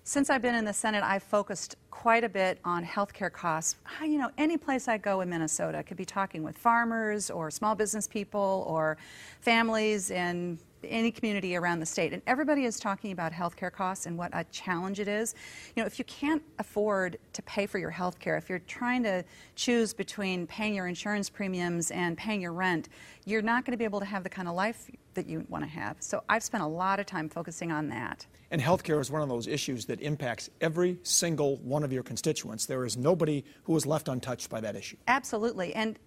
Since 0.07 0.29
I've 0.29 0.43
been 0.43 0.53
in 0.53 0.65
the 0.65 0.73
Senate, 0.73 1.03
I've 1.03 1.23
focused 1.23 1.77
quite 1.89 2.23
a 2.23 2.29
bit 2.29 2.59
on 2.63 2.83
health 2.83 3.11
care 3.11 3.31
costs. 3.31 3.75
Ah, 3.87 4.03
you 4.03 4.19
know, 4.19 4.29
any 4.37 4.55
place 4.55 4.87
I 4.87 4.99
go 4.99 5.21
in 5.21 5.29
Minnesota, 5.29 5.79
I 5.79 5.81
could 5.81 5.97
be 5.97 6.05
talking 6.05 6.43
with 6.43 6.59
farmers 6.59 7.31
or 7.31 7.49
small 7.49 7.73
business 7.73 8.07
people 8.07 8.63
or 8.67 8.97
families 9.41 10.11
in 10.11 10.59
any 10.89 11.11
community 11.11 11.55
around 11.55 11.79
the 11.79 11.85
state. 11.85 12.13
And 12.13 12.21
everybody 12.27 12.65
is 12.65 12.79
talking 12.79 13.11
about 13.11 13.31
health 13.31 13.55
care 13.55 13.69
costs 13.69 14.05
and 14.05 14.17
what 14.17 14.31
a 14.33 14.43
challenge 14.45 14.99
it 14.99 15.07
is. 15.07 15.35
You 15.75 15.83
know, 15.83 15.87
if 15.87 15.99
you 15.99 16.05
can't 16.05 16.43
afford 16.59 17.17
to 17.33 17.41
pay 17.43 17.65
for 17.65 17.77
your 17.77 17.89
health 17.89 18.19
care, 18.19 18.37
if 18.37 18.49
you're 18.49 18.59
trying 18.59 19.03
to 19.03 19.23
choose 19.55 19.93
between 19.93 20.47
paying 20.47 20.75
your 20.75 20.87
insurance 20.87 21.29
premiums 21.29 21.91
and 21.91 22.17
paying 22.17 22.41
your 22.41 22.53
rent, 22.53 22.89
you're 23.25 23.41
not 23.41 23.65
going 23.65 23.71
to 23.71 23.77
be 23.77 23.85
able 23.85 23.99
to 23.99 24.05
have 24.05 24.23
the 24.23 24.29
kind 24.29 24.47
of 24.47 24.55
life 24.55 24.89
that 25.13 25.27
you 25.27 25.45
want 25.49 25.63
to 25.63 25.69
have. 25.69 25.97
So 25.99 26.23
I've 26.29 26.43
spent 26.43 26.63
a 26.63 26.67
lot 26.67 26.99
of 26.99 27.05
time 27.05 27.29
focusing 27.29 27.71
on 27.71 27.89
that. 27.89 28.25
And 28.51 28.61
healthcare 28.61 29.01
is 29.01 29.09
one 29.09 29.21
of 29.21 29.29
those 29.29 29.47
issues 29.47 29.85
that 29.87 29.99
impacts 30.01 30.49
every 30.61 30.99
single 31.03 31.57
one 31.57 31.83
of 31.83 31.91
your 31.91 32.03
constituents. 32.03 32.65
There 32.65 32.85
is 32.85 32.95
nobody 32.95 33.43
who 33.63 33.75
is 33.75 33.85
left 33.85 34.07
untouched 34.07 34.49
by 34.49 34.61
that 34.61 34.75
issue. 34.75 34.97
Absolutely. 35.07 35.73
And 35.73 35.97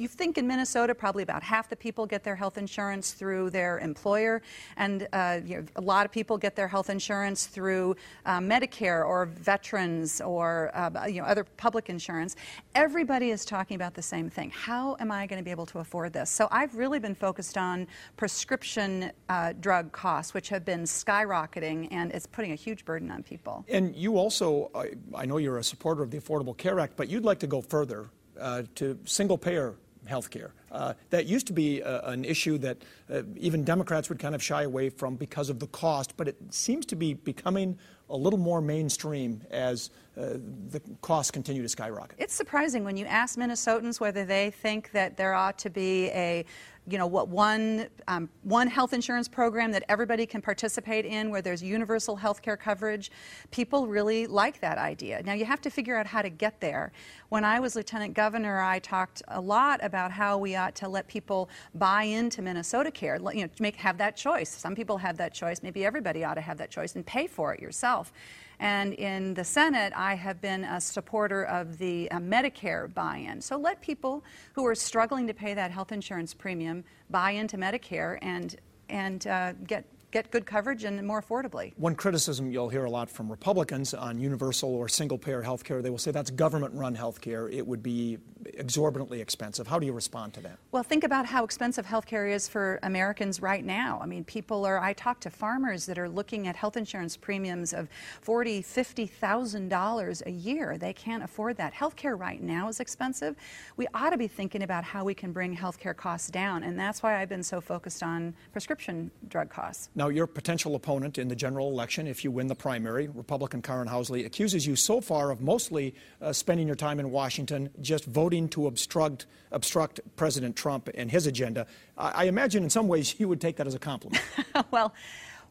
you 0.00 0.08
think 0.08 0.38
in 0.38 0.46
Minnesota, 0.46 0.94
probably 0.94 1.22
about 1.22 1.42
half 1.42 1.68
the 1.68 1.76
people 1.76 2.06
get 2.06 2.24
their 2.24 2.34
health 2.34 2.56
insurance 2.56 3.12
through 3.12 3.50
their 3.50 3.78
employer, 3.80 4.40
and 4.78 5.06
uh, 5.12 5.40
you 5.44 5.56
know, 5.58 5.64
a 5.76 5.80
lot 5.80 6.06
of 6.06 6.12
people 6.12 6.38
get 6.38 6.56
their 6.56 6.68
health 6.68 6.88
insurance 6.88 7.46
through 7.46 7.94
uh, 8.24 8.38
Medicare 8.38 9.06
or 9.06 9.26
veterans 9.26 10.22
or 10.22 10.70
uh, 10.74 11.06
you 11.06 11.20
know, 11.20 11.26
other 11.26 11.44
public 11.44 11.90
insurance. 11.90 12.34
Everybody 12.74 13.30
is 13.30 13.44
talking 13.44 13.74
about 13.74 13.94
the 13.94 14.02
same 14.02 14.30
thing. 14.30 14.50
How 14.50 14.96
am 15.00 15.12
I 15.12 15.26
going 15.26 15.38
to 15.38 15.44
be 15.44 15.50
able 15.50 15.66
to 15.66 15.80
afford 15.80 16.14
this? 16.14 16.30
So 16.30 16.48
I've 16.50 16.74
really 16.76 16.98
been 16.98 17.14
focused 17.14 17.58
on 17.58 17.86
prescription 18.16 19.12
uh, 19.28 19.52
drug 19.60 19.92
costs, 19.92 20.32
which 20.32 20.48
have 20.48 20.64
been 20.64 20.84
skyrocketing, 20.84 21.88
and 21.90 22.10
it's 22.12 22.26
putting 22.26 22.52
a 22.52 22.56
huge 22.56 22.86
burden 22.86 23.10
on 23.10 23.22
people. 23.22 23.66
And 23.68 23.94
you 23.94 24.16
also, 24.16 24.70
I, 24.74 24.92
I 25.14 25.26
know 25.26 25.36
you're 25.36 25.58
a 25.58 25.64
supporter 25.64 26.02
of 26.02 26.10
the 26.10 26.18
Affordable 26.18 26.56
Care 26.56 26.80
Act, 26.80 26.96
but 26.96 27.10
you'd 27.10 27.24
like 27.24 27.40
to 27.40 27.46
go 27.46 27.60
further 27.60 28.08
uh, 28.40 28.62
to 28.76 28.98
single 29.04 29.36
payer 29.36 29.74
health 30.06 30.30
care. 30.30 30.52
Uh, 30.70 30.94
that 31.10 31.26
used 31.26 31.46
to 31.46 31.52
be 31.52 31.82
uh, 31.82 32.10
an 32.10 32.24
issue 32.24 32.58
that 32.58 32.78
uh, 33.12 33.22
even 33.36 33.64
Democrats 33.64 34.08
would 34.08 34.18
kind 34.18 34.34
of 34.34 34.42
shy 34.42 34.62
away 34.62 34.88
from 34.88 35.16
because 35.16 35.50
of 35.50 35.58
the 35.58 35.66
cost, 35.68 36.16
but 36.16 36.28
it 36.28 36.36
seems 36.50 36.86
to 36.86 36.96
be 36.96 37.14
becoming 37.14 37.78
a 38.08 38.16
little 38.16 38.38
more 38.38 38.60
mainstream 38.60 39.40
as 39.50 39.90
uh, 40.16 40.30
the 40.70 40.80
costs 41.00 41.30
continue 41.30 41.62
to 41.62 41.68
skyrocket. 41.68 42.16
It's 42.18 42.34
surprising 42.34 42.84
when 42.84 42.96
you 42.96 43.06
ask 43.06 43.38
Minnesotans 43.38 44.00
whether 44.00 44.24
they 44.24 44.50
think 44.50 44.90
that 44.92 45.16
there 45.16 45.34
ought 45.34 45.58
to 45.58 45.70
be 45.70 46.06
a 46.08 46.44
you 46.90 46.98
know 46.98 47.06
what 47.06 47.28
one 47.28 47.88
um, 48.08 48.28
one 48.42 48.66
health 48.66 48.92
insurance 48.92 49.28
program 49.28 49.70
that 49.72 49.84
everybody 49.88 50.26
can 50.26 50.42
participate 50.42 51.06
in 51.06 51.30
where 51.30 51.40
there's 51.40 51.62
universal 51.62 52.16
health 52.16 52.42
care 52.42 52.56
coverage 52.56 53.10
people 53.50 53.86
really 53.86 54.26
like 54.26 54.60
that 54.60 54.78
idea. 54.78 55.22
Now 55.22 55.34
you 55.34 55.44
have 55.44 55.60
to 55.62 55.70
figure 55.70 55.96
out 55.96 56.06
how 56.06 56.22
to 56.22 56.30
get 56.30 56.60
there. 56.60 56.92
When 57.28 57.44
i 57.44 57.60
was 57.60 57.76
lieutenant 57.76 58.14
governor 58.14 58.60
i 58.60 58.78
talked 58.78 59.22
a 59.28 59.40
lot 59.40 59.78
about 59.82 60.10
how 60.10 60.38
we 60.38 60.56
ought 60.56 60.74
to 60.76 60.88
let 60.88 61.06
people 61.06 61.48
buy 61.74 62.02
into 62.02 62.42
minnesota 62.42 62.90
care 62.90 63.18
you 63.32 63.42
know 63.44 63.50
make 63.60 63.76
have 63.76 63.98
that 63.98 64.16
choice. 64.16 64.50
Some 64.50 64.74
people 64.74 64.98
have 64.98 65.16
that 65.18 65.32
choice. 65.32 65.62
Maybe 65.62 65.84
everybody 65.84 66.24
ought 66.24 66.34
to 66.34 66.40
have 66.40 66.58
that 66.58 66.70
choice 66.70 66.94
and 66.96 67.06
pay 67.06 67.26
for 67.26 67.54
it 67.54 67.60
yourself 67.60 68.12
and 68.60 68.92
in 68.92 69.32
the 69.32 69.42
Senate, 69.42 69.94
I 69.96 70.14
have 70.14 70.42
been 70.42 70.64
a 70.64 70.78
supporter 70.80 71.44
of 71.44 71.78
the 71.78 72.10
uh, 72.10 72.18
Medicare 72.18 72.92
buy 72.92 73.16
in. 73.16 73.40
So 73.40 73.56
let 73.56 73.80
people 73.80 74.22
who 74.52 74.66
are 74.66 74.74
struggling 74.74 75.26
to 75.26 75.34
pay 75.34 75.54
that 75.54 75.70
health 75.70 75.92
insurance 75.92 76.34
premium 76.34 76.84
buy 77.08 77.30
into 77.30 77.56
Medicare 77.56 78.18
and, 78.20 78.54
and 78.90 79.26
uh, 79.26 79.54
get 79.66 79.86
get 80.10 80.30
good 80.30 80.46
coverage 80.46 80.84
and 80.84 81.06
more 81.06 81.22
affordably. 81.22 81.72
One 81.76 81.94
criticism 81.94 82.50
you'll 82.50 82.68
hear 82.68 82.84
a 82.84 82.90
lot 82.90 83.10
from 83.10 83.30
Republicans 83.30 83.94
on 83.94 84.18
universal 84.18 84.74
or 84.74 84.88
single 84.88 85.18
payer 85.18 85.42
health 85.42 85.64
care, 85.64 85.82
they 85.82 85.90
will 85.90 85.98
say 85.98 86.10
that's 86.10 86.30
government 86.30 86.74
run 86.74 86.94
health 86.94 87.20
care. 87.20 87.48
It 87.48 87.66
would 87.66 87.82
be 87.82 88.18
exorbitantly 88.54 89.20
expensive. 89.20 89.66
How 89.66 89.78
do 89.78 89.86
you 89.86 89.92
respond 89.92 90.34
to 90.34 90.40
that? 90.40 90.58
Well, 90.72 90.82
think 90.82 91.04
about 91.04 91.26
how 91.26 91.44
expensive 91.44 91.86
health 91.86 92.06
care 92.06 92.26
is 92.26 92.48
for 92.48 92.78
Americans 92.82 93.40
right 93.40 93.64
now. 93.64 94.00
I 94.02 94.06
mean, 94.06 94.24
people 94.24 94.64
are, 94.64 94.78
I 94.78 94.92
talk 94.92 95.20
to 95.20 95.30
farmers 95.30 95.86
that 95.86 95.98
are 95.98 96.08
looking 96.08 96.46
at 96.48 96.56
health 96.56 96.76
insurance 96.76 97.16
premiums 97.16 97.72
of 97.72 97.88
$40,000, 98.24 99.10
$50,000 99.20 100.26
a 100.26 100.30
year. 100.30 100.78
They 100.78 100.92
can't 100.92 101.22
afford 101.22 101.56
that. 101.58 101.72
Health 101.72 101.96
care 101.96 102.16
right 102.16 102.42
now 102.42 102.68
is 102.68 102.80
expensive. 102.80 103.36
We 103.76 103.86
ought 103.94 104.10
to 104.10 104.16
be 104.16 104.28
thinking 104.28 104.62
about 104.62 104.84
how 104.84 105.04
we 105.04 105.14
can 105.14 105.32
bring 105.32 105.52
health 105.52 105.78
care 105.78 105.94
costs 105.94 106.30
down, 106.30 106.62
and 106.62 106.78
that's 106.78 107.02
why 107.02 107.20
I've 107.20 107.28
been 107.28 107.42
so 107.42 107.60
focused 107.60 108.02
on 108.02 108.34
prescription 108.52 109.10
drug 109.28 109.50
costs. 109.50 109.90
Now, 110.00 110.08
your 110.08 110.26
potential 110.26 110.76
opponent 110.76 111.18
in 111.18 111.28
the 111.28 111.36
general 111.36 111.68
election, 111.68 112.06
if 112.06 112.24
you 112.24 112.30
win 112.30 112.46
the 112.46 112.54
primary, 112.54 113.08
Republican 113.08 113.60
Karin 113.60 113.86
Housley, 113.86 114.24
accuses 114.24 114.66
you 114.66 114.74
so 114.74 114.98
far 114.98 115.30
of 115.30 115.42
mostly 115.42 115.94
uh, 116.22 116.32
spending 116.32 116.66
your 116.66 116.74
time 116.74 117.00
in 117.00 117.10
Washington 117.10 117.68
just 117.82 118.06
voting 118.06 118.48
to 118.48 118.66
obstruct, 118.66 119.26
obstruct 119.52 120.00
President 120.16 120.56
Trump 120.56 120.88
and 120.94 121.10
his 121.10 121.26
agenda. 121.26 121.66
I, 121.98 122.22
I 122.22 122.24
imagine 122.28 122.64
in 122.64 122.70
some 122.70 122.88
ways 122.88 123.14
you 123.20 123.28
would 123.28 123.42
take 123.42 123.56
that 123.56 123.66
as 123.66 123.74
a 123.74 123.78
compliment. 123.78 124.22
well, 124.70 124.94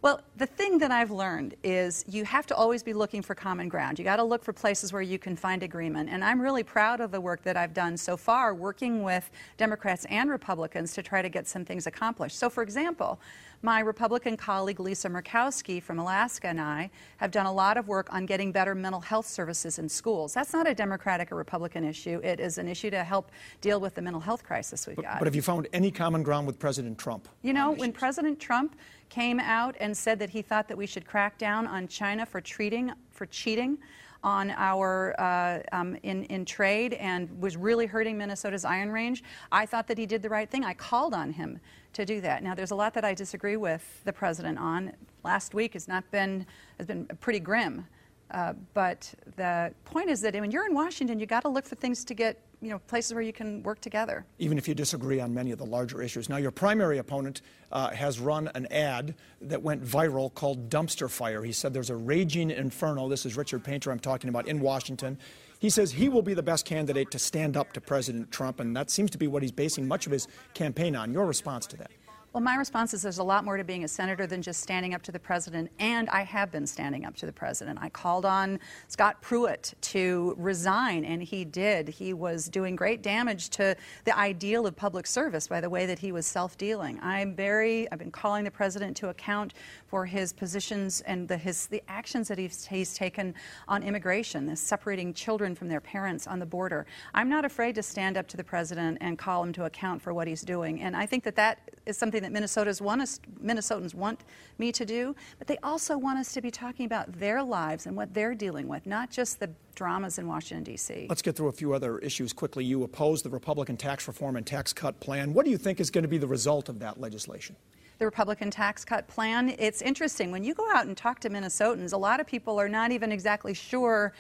well, 0.02 0.22
the 0.38 0.46
thing 0.46 0.78
that 0.78 0.92
I've 0.92 1.12
learned 1.12 1.56
is 1.62 2.06
you 2.08 2.24
have 2.24 2.48
to 2.48 2.56
always 2.56 2.84
be 2.84 2.94
looking 2.94 3.22
for 3.22 3.36
common 3.36 3.68
ground. 3.68 4.00
You 4.00 4.06
got 4.06 4.16
to 4.16 4.24
look 4.24 4.46
for 4.46 4.54
places 4.54 4.94
where 4.94 5.02
you 5.02 5.20
can 5.20 5.36
find 5.36 5.62
agreement. 5.62 6.10
And 6.10 6.24
I'm 6.24 6.40
really 6.40 6.64
proud 6.64 7.02
of 7.02 7.12
the 7.12 7.20
work 7.20 7.44
that 7.44 7.58
I've 7.58 7.74
done 7.74 7.98
so 7.98 8.16
far, 8.16 8.56
working 8.56 9.04
with 9.04 9.30
Democrats 9.58 10.06
and 10.06 10.30
Republicans 10.30 10.94
to 10.94 11.04
try 11.04 11.22
to 11.22 11.28
get 11.28 11.50
some 11.50 11.66
things 11.66 11.86
accomplished. 11.86 12.40
So, 12.40 12.50
for 12.50 12.64
example, 12.64 13.20
my 13.62 13.82
Republican 13.82 14.38
colleague 14.38 14.80
Lisa 14.80 15.10
Murkowski 15.10 15.82
from 15.82 16.00
Alaska 16.00 16.48
and 16.48 16.62
I 16.62 16.90
have 17.18 17.32
done 17.32 17.46
a 17.46 17.52
lot 17.52 17.78
of 17.78 17.88
work 17.88 18.12
on 18.14 18.26
getting 18.26 18.52
better 18.52 18.74
mental 18.74 19.02
health 19.02 19.28
services 19.28 19.80
in 19.80 19.90
schools. 19.90 20.34
That's 20.34 20.54
not 20.54 20.68
a 20.68 20.74
Democratic 20.74 21.32
or 21.32 21.36
Republican 21.36 21.84
issue. 21.84 22.22
It 22.24 22.40
is 22.40 22.58
an 22.58 22.68
issue 22.68 22.90
to 22.92 23.04
help 23.04 23.32
deal 23.62 23.80
with 23.80 23.96
the 23.96 24.02
mental 24.02 24.22
health 24.22 24.44
crisis 24.44 24.88
we've 24.88 24.96
but, 24.96 25.06
got. 25.06 25.20
But 25.20 25.28
have 25.28 25.36
you 25.36 25.42
found 25.42 25.68
any 25.74 25.92
common 25.92 26.24
ground 26.24 26.48
with 26.48 26.58
President 26.58 26.98
Trump? 26.98 27.28
You 27.42 27.54
know, 27.54 27.72
when 27.72 27.92
President 27.92 28.40
Trump 28.40 28.76
came 29.10 29.40
out 29.40 29.76
and 29.80 29.96
said 29.96 30.20
that 30.20 30.30
he 30.30 30.42
thought 30.42 30.68
that 30.68 30.78
we 30.78 30.86
should 30.86 31.06
crack 31.06 31.38
down 31.38 31.68
on 31.68 31.88
China 31.88 32.26
for 32.26 32.40
treating 32.40 32.92
for 33.12 33.26
cheating 33.26 33.78
on 34.24 34.52
our 34.52 35.16
uh, 35.20 35.60
um, 35.72 35.96
in 36.04 36.24
in 36.26 36.46
trade 36.46 36.94
and 36.94 37.30
was 37.42 37.56
really 37.58 37.86
hurting 37.86 38.18
Minnesota's 38.18 38.66
Iron 38.66 38.92
Range. 38.92 39.24
I 39.52 39.66
thought 39.66 39.88
that 39.88 39.98
he 39.98 40.06
did 40.06 40.22
the 40.22 40.30
right 40.30 40.50
thing. 40.50 40.64
I 40.64 40.74
called 40.74 41.14
on 41.14 41.32
him 41.32 41.60
to 41.94 42.06
do 42.06 42.22
that. 42.22 42.44
Now, 42.44 42.54
there's 42.54 42.72
a 42.72 42.76
lot 42.76 42.94
that 42.94 43.06
I 43.06 43.14
disagree 43.14 43.58
with 43.58 44.02
the 44.04 44.14
president 44.14 44.58
on. 44.60 44.94
Last 45.24 45.54
week 45.54 45.74
has 45.74 45.88
not 45.88 46.10
been 46.12 46.46
has 46.78 46.88
been 46.88 47.06
pretty 47.22 47.40
grim. 47.40 47.86
Uh, 48.32 48.54
but 48.74 49.12
the 49.38 49.74
point 49.86 50.10
is 50.10 50.22
that 50.22 50.36
when 50.36 50.52
you're 50.52 50.68
in 50.68 50.76
Washington, 50.76 51.20
you 51.20 51.26
got 51.26 51.42
to 51.42 51.50
look 51.50 51.66
for 51.66 51.76
things 51.76 52.06
to 52.06 52.14
get 52.14 52.40
you 52.62 52.70
know, 52.70 52.80
places 52.80 53.14
where 53.14 53.24
you 53.24 53.32
can 53.32 53.64
work 53.64 53.80
together. 53.80 54.26
Even 54.38 54.58
if 54.58 54.68
you 54.68 54.76
disagree 54.76 55.20
on 55.20 55.34
many 55.34 55.52
of 55.52 55.58
the 55.58 55.66
larger 55.66 56.02
issues. 56.02 56.28
Now, 56.28 56.38
your 56.38 56.52
primary 56.52 56.98
opponent 56.98 57.42
uh, 57.72 57.90
has 57.92 58.20
run 58.20 58.50
an 58.56 58.68
ad 58.68 59.16
that 59.42 59.62
went 59.62 59.84
viral 59.84 60.34
called 60.34 60.70
Dumpster 60.70 61.10
Fire. 61.10 61.44
He 61.44 61.54
said 61.54 61.74
there's 61.74 61.90
a 61.90 61.96
raging 61.96 62.52
inferno. 62.52 63.08
This 63.08 63.26
is 63.26 63.38
Richard 63.38 63.64
Painter 63.64 63.92
I'm 63.92 64.00
talking 64.00 64.30
about 64.30 64.48
in 64.48 64.60
Washington. 64.60 65.18
He 65.60 65.70
says 65.70 65.92
he 65.92 66.10
will 66.10 66.22
be 66.22 66.34
the 66.34 66.44
best 66.44 66.66
candidate 66.66 67.12
to 67.12 67.20
stand 67.20 67.58
up 67.58 67.74
to 67.74 67.82
President 67.82 68.32
Trump, 68.32 68.60
and 68.60 68.76
that 68.76 68.90
seems 68.90 69.12
to 69.12 69.18
be 69.18 69.28
what 69.28 69.42
he's 69.42 69.52
basing 69.52 69.88
much 69.88 70.06
of 70.06 70.12
his 70.12 70.28
campaign 70.54 70.96
on. 70.96 71.14
Your 71.14 71.26
response 71.26 71.66
to 71.68 71.78
that? 71.78 71.92
Well, 72.32 72.44
my 72.44 72.58
response 72.58 72.94
is 72.94 73.02
there's 73.02 73.18
a 73.18 73.24
lot 73.24 73.44
more 73.44 73.58
to 73.58 73.64
being 73.64 73.84
a 73.84 73.88
senator 73.88 74.28
than 74.28 74.44
just 74.44 74.62
standing 74.62 74.94
up 74.94 75.02
to 75.02 75.12
the 75.12 75.18
president, 75.18 75.72
and 75.80 76.08
I 76.12 76.22
have 76.22 76.52
been 76.52 76.68
standing 76.68 77.04
up 77.04 77.16
to 77.18 77.26
the 77.26 77.34
president. 77.34 77.80
I 77.82 77.90
called 77.90 78.24
on 78.24 78.60
Scott 78.88 79.20
Pruitt 79.20 79.74
to 79.82 80.36
resign, 80.38 81.06
and 81.06 81.24
he 81.24 81.44
did. 81.44 81.90
He 81.90 82.14
was 82.14 82.48
doing 82.48 82.76
great 82.76 83.02
damage 83.02 83.50
to 83.52 83.76
the 84.06 84.16
ideal 84.16 84.68
of 84.68 84.76
public 84.76 85.08
service 85.08 85.48
by 85.48 85.60
the 85.60 85.72
way 85.72 85.88
that 85.88 85.98
he 85.98 86.12
was 86.12 86.28
self 86.28 86.56
dealing. 86.56 87.00
I'm 87.02 87.34
very, 87.34 87.92
I've 87.92 87.98
been 87.98 88.12
calling 88.12 88.44
the 88.44 88.52
president 88.52 88.96
to 88.98 89.10
account 89.10 89.56
for 89.88 90.06
his 90.06 90.32
positions 90.32 91.02
and 91.02 91.28
the, 91.28 91.36
his, 91.36 91.66
the 91.66 91.82
actions 91.88 92.28
that 92.28 92.38
he's, 92.38 92.64
he's 92.68 92.94
taken 92.94 93.34
on 93.68 93.82
immigration, 93.82 94.56
separating 94.56 95.16
children 95.16 95.56
from 95.56 95.68
their 95.68 95.82
parents 95.82 96.28
on 96.28 96.38
the 96.38 96.46
border. 96.46 96.86
I'm 97.16 97.28
not 97.28 97.44
afraid 97.44 97.74
to 97.74 97.82
stand 97.82 98.18
up 98.18 98.28
to 98.28 98.38
the 98.38 98.44
president 98.44 99.00
and 99.02 99.18
call 99.18 99.42
him 99.42 99.52
to 99.54 99.66
account 99.66 100.00
for 100.00 100.14
what 100.14 100.28
he's 100.28 100.44
doing, 100.44 100.80
and 100.80 100.96
I 100.96 101.08
think 101.08 101.24
that 101.24 101.36
that 101.36 101.72
is 101.88 101.98
something 101.98 102.19
that 102.20 102.32
Minnesota's 102.32 102.82
want 102.82 103.02
us, 103.02 103.20
Minnesotans 103.44 103.94
want 103.94 104.22
me 104.58 104.72
to 104.72 104.86
do, 104.86 105.16
but 105.38 105.48
they 105.48 105.58
also 105.64 105.98
want 105.98 106.20
us 106.20 106.34
to 106.34 106.42
be 106.42 106.52
talking 106.52 106.86
about 106.86 107.12
their 107.14 107.42
lives 107.44 107.86
and 107.86 107.96
what 107.96 108.14
they're 108.14 108.36
dealing 108.36 108.68
with, 108.68 108.86
not 108.86 109.10
just 109.10 109.40
the 109.40 109.50
dramas 109.76 110.20
in 110.20 110.28
Washington, 110.28 110.64
D.C. 110.64 111.08
Let's 111.10 111.22
get 111.22 111.36
through 111.36 111.48
a 111.48 111.54
few 111.54 111.74
other 111.74 112.00
issues 112.00 112.34
quickly. 112.34 112.66
You 112.66 112.84
oppose 112.84 113.22
the 113.22 113.30
Republican 113.30 113.78
tax 113.78 114.08
reform 114.08 114.36
and 114.36 114.46
tax 114.46 114.74
cut 114.74 115.00
plan. 115.00 115.34
What 115.34 115.46
do 115.46 115.52
you 115.52 115.58
think 115.58 115.80
is 115.80 115.90
going 115.90 116.04
to 116.04 116.10
be 116.10 116.18
the 116.18 116.28
result 116.28 116.70
of 116.70 116.80
that 116.80 117.00
legislation? 117.00 117.56
the 118.00 118.06
Republican 118.06 118.50
tax 118.50 118.86
cut 118.86 119.08
plan. 119.08 119.54
It's 119.60 119.82
interesting. 119.82 120.32
When 120.32 120.44
you 120.44 120.54
go 120.54 120.66
out 120.72 120.88
and 120.88 120.96
talk 120.96 121.20
to 121.20 121.30
Minnesotans, 121.30 121.92
a 121.92 121.98
lot 121.98 122.22
of 122.22 122.26
people 122.26 122.60
are 122.60 122.70
not 122.70 122.92
even 122.92 123.12
exactly 123.12 123.54
sure 123.54 124.14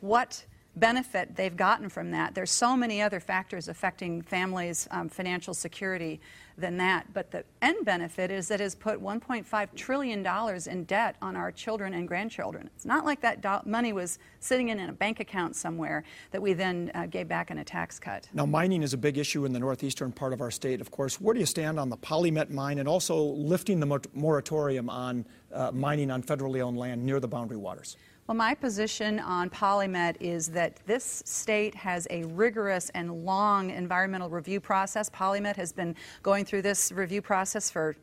what 0.00 0.44
benefit 0.76 1.34
they've 1.34 1.56
gotten 1.56 1.88
from 1.88 2.10
that. 2.10 2.34
There's 2.34 2.50
so 2.50 2.76
many 2.76 3.00
other 3.00 3.20
factors 3.20 3.68
affecting 3.68 4.22
families' 4.22 4.86
um, 4.90 5.08
financial 5.08 5.54
security 5.54 6.20
than 6.58 6.76
that. 6.78 7.12
But 7.12 7.30
the 7.30 7.44
end 7.60 7.84
benefit 7.84 8.30
is 8.30 8.48
that 8.48 8.60
it 8.60 8.64
has 8.64 8.74
put 8.74 9.02
$1.5 9.02 9.74
trillion 9.74 10.26
in 10.66 10.84
debt 10.84 11.16
on 11.20 11.36
our 11.36 11.52
children 11.52 11.94
and 11.94 12.08
grandchildren. 12.08 12.70
It's 12.74 12.84
not 12.84 13.04
like 13.04 13.20
that 13.20 13.40
do- 13.42 13.68
money 13.68 13.92
was 13.92 14.18
sitting 14.40 14.68
in 14.68 14.78
a 14.80 14.92
bank 14.92 15.20
account 15.20 15.56
somewhere 15.56 16.04
that 16.30 16.40
we 16.40 16.52
then 16.52 16.90
uh, 16.94 17.06
gave 17.06 17.28
back 17.28 17.50
in 17.50 17.58
a 17.58 17.64
tax 17.64 17.98
cut. 17.98 18.28
Now, 18.32 18.46
mining 18.46 18.82
is 18.82 18.94
a 18.94 18.98
big 18.98 19.18
issue 19.18 19.44
in 19.44 19.52
the 19.52 19.58
northeastern 19.58 20.12
part 20.12 20.32
of 20.32 20.40
our 20.40 20.50
state, 20.50 20.80
of 20.80 20.90
course. 20.90 21.20
Where 21.20 21.34
do 21.34 21.40
you 21.40 21.46
stand 21.46 21.78
on 21.78 21.90
the 21.90 21.96
PolyMet 21.96 22.50
mine 22.50 22.78
and 22.78 22.88
also 22.88 23.22
lifting 23.22 23.80
the 23.80 24.00
moratorium 24.14 24.88
on 24.88 25.26
uh, 25.52 25.70
mining 25.72 26.10
on 26.10 26.22
federally 26.22 26.60
owned 26.60 26.78
land 26.78 27.04
near 27.04 27.20
the 27.20 27.28
boundary 27.28 27.56
waters? 27.56 27.96
Well, 28.26 28.34
my 28.34 28.56
position 28.56 29.20
on 29.20 29.50
PolyMet 29.50 30.16
is 30.18 30.48
that 30.48 30.84
this 30.84 31.22
state 31.24 31.76
has 31.76 32.08
a 32.10 32.24
rigorous 32.24 32.90
and 32.90 33.24
long 33.24 33.70
environmental 33.70 34.28
review 34.28 34.58
process. 34.58 35.08
PolyMet 35.08 35.54
has 35.54 35.72
been 35.72 35.94
going 36.24 36.44
through 36.44 36.62
this 36.62 36.90
review 36.90 37.22
process 37.22 37.70
for 37.70 37.94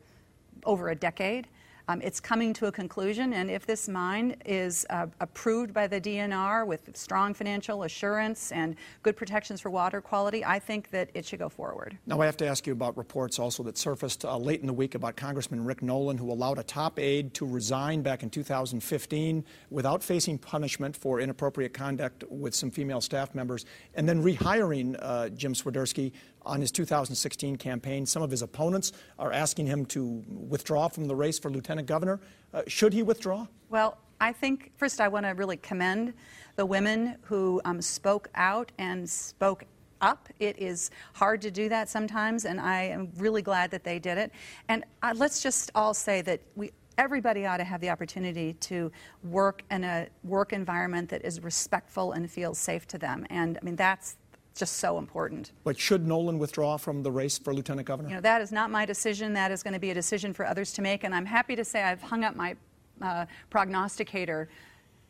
over 0.64 0.88
a 0.88 0.94
decade. 0.94 1.46
Um, 1.86 2.00
it's 2.00 2.18
coming 2.18 2.54
to 2.54 2.66
a 2.66 2.72
conclusion, 2.72 3.34
and 3.34 3.50
if 3.50 3.66
this 3.66 3.88
mine 3.88 4.36
is 4.46 4.86
uh, 4.88 5.06
approved 5.20 5.74
by 5.74 5.86
the 5.86 6.00
DNR 6.00 6.66
with 6.66 6.80
strong 6.96 7.34
financial 7.34 7.82
assurance 7.82 8.52
and 8.52 8.76
good 9.02 9.16
protections 9.16 9.60
for 9.60 9.68
water 9.68 10.00
quality, 10.00 10.42
I 10.42 10.58
think 10.58 10.90
that 10.90 11.10
it 11.12 11.26
should 11.26 11.40
go 11.40 11.50
forward. 11.50 11.98
Now, 12.06 12.22
I 12.22 12.26
have 12.26 12.38
to 12.38 12.46
ask 12.46 12.66
you 12.66 12.72
about 12.72 12.96
reports 12.96 13.38
also 13.38 13.62
that 13.64 13.76
surfaced 13.76 14.24
uh, 14.24 14.38
late 14.38 14.62
in 14.62 14.66
the 14.66 14.72
week 14.72 14.94
about 14.94 15.16
Congressman 15.16 15.62
Rick 15.62 15.82
Nolan, 15.82 16.16
who 16.16 16.32
allowed 16.32 16.58
a 16.58 16.62
top 16.62 16.98
aide 16.98 17.34
to 17.34 17.46
resign 17.46 18.00
back 18.00 18.22
in 18.22 18.30
2015 18.30 19.44
without 19.68 20.02
facing 20.02 20.38
punishment 20.38 20.96
for 20.96 21.20
inappropriate 21.20 21.74
conduct 21.74 22.24
with 22.30 22.54
some 22.54 22.70
female 22.70 23.02
staff 23.02 23.34
members, 23.34 23.66
and 23.94 24.08
then 24.08 24.22
rehiring 24.22 24.96
uh, 25.02 25.28
Jim 25.28 25.52
Swiderski 25.52 26.12
on 26.46 26.60
his 26.60 26.70
2016 26.70 27.56
campaign. 27.56 28.06
Some 28.06 28.22
of 28.22 28.30
his 28.30 28.42
opponents 28.42 28.92
are 29.18 29.32
asking 29.32 29.66
him 29.66 29.86
to 29.86 30.22
withdraw 30.28 30.88
from 30.88 31.08
the 31.08 31.16
race 31.16 31.38
for 31.38 31.50
lieutenant 31.50 31.73
governor. 31.82 32.20
Uh, 32.52 32.62
should 32.66 32.92
he 32.92 33.02
withdraw? 33.02 33.46
Well, 33.70 33.98
I 34.20 34.32
think 34.32 34.72
first 34.76 35.00
I 35.00 35.08
want 35.08 35.26
to 35.26 35.32
really 35.32 35.56
commend 35.58 36.14
the 36.56 36.64
women 36.64 37.16
who 37.22 37.60
um, 37.64 37.82
spoke 37.82 38.28
out 38.34 38.70
and 38.78 39.08
spoke 39.08 39.64
up. 40.00 40.28
It 40.38 40.58
is 40.58 40.90
hard 41.14 41.40
to 41.42 41.50
do 41.50 41.68
that 41.68 41.88
sometimes, 41.88 42.44
and 42.44 42.60
I 42.60 42.82
am 42.82 43.10
really 43.16 43.42
glad 43.42 43.70
that 43.70 43.84
they 43.84 43.98
did 43.98 44.18
it. 44.18 44.32
And 44.68 44.84
uh, 45.02 45.14
let's 45.16 45.42
just 45.42 45.70
all 45.74 45.94
say 45.94 46.22
that 46.22 46.40
we 46.54 46.72
everybody 46.96 47.44
ought 47.44 47.56
to 47.56 47.64
have 47.64 47.80
the 47.80 47.90
opportunity 47.90 48.52
to 48.52 48.90
work 49.24 49.62
in 49.70 49.82
a 49.82 50.06
work 50.22 50.52
environment 50.52 51.08
that 51.08 51.24
is 51.24 51.42
respectful 51.42 52.12
and 52.12 52.30
feels 52.30 52.58
safe 52.58 52.86
to 52.86 52.98
them. 52.98 53.26
And 53.30 53.58
I 53.60 53.64
mean 53.64 53.76
that's 53.76 54.16
just 54.54 54.76
so 54.76 54.98
important. 54.98 55.52
But 55.64 55.78
should 55.78 56.06
Nolan 56.06 56.38
withdraw 56.38 56.76
from 56.76 57.02
the 57.02 57.10
race 57.10 57.38
for 57.38 57.52
lieutenant 57.52 57.86
governor? 57.86 58.08
You 58.08 58.14
know, 58.16 58.20
that 58.20 58.40
is 58.40 58.52
not 58.52 58.70
my 58.70 58.86
decision. 58.86 59.32
That 59.32 59.50
is 59.50 59.62
going 59.62 59.74
to 59.74 59.80
be 59.80 59.90
a 59.90 59.94
decision 59.94 60.32
for 60.32 60.46
others 60.46 60.72
to 60.74 60.82
make. 60.82 61.04
And 61.04 61.14
I'm 61.14 61.26
happy 61.26 61.56
to 61.56 61.64
say 61.64 61.82
I've 61.82 62.02
hung 62.02 62.24
up 62.24 62.36
my 62.36 62.56
uh, 63.02 63.26
prognosticator. 63.50 64.48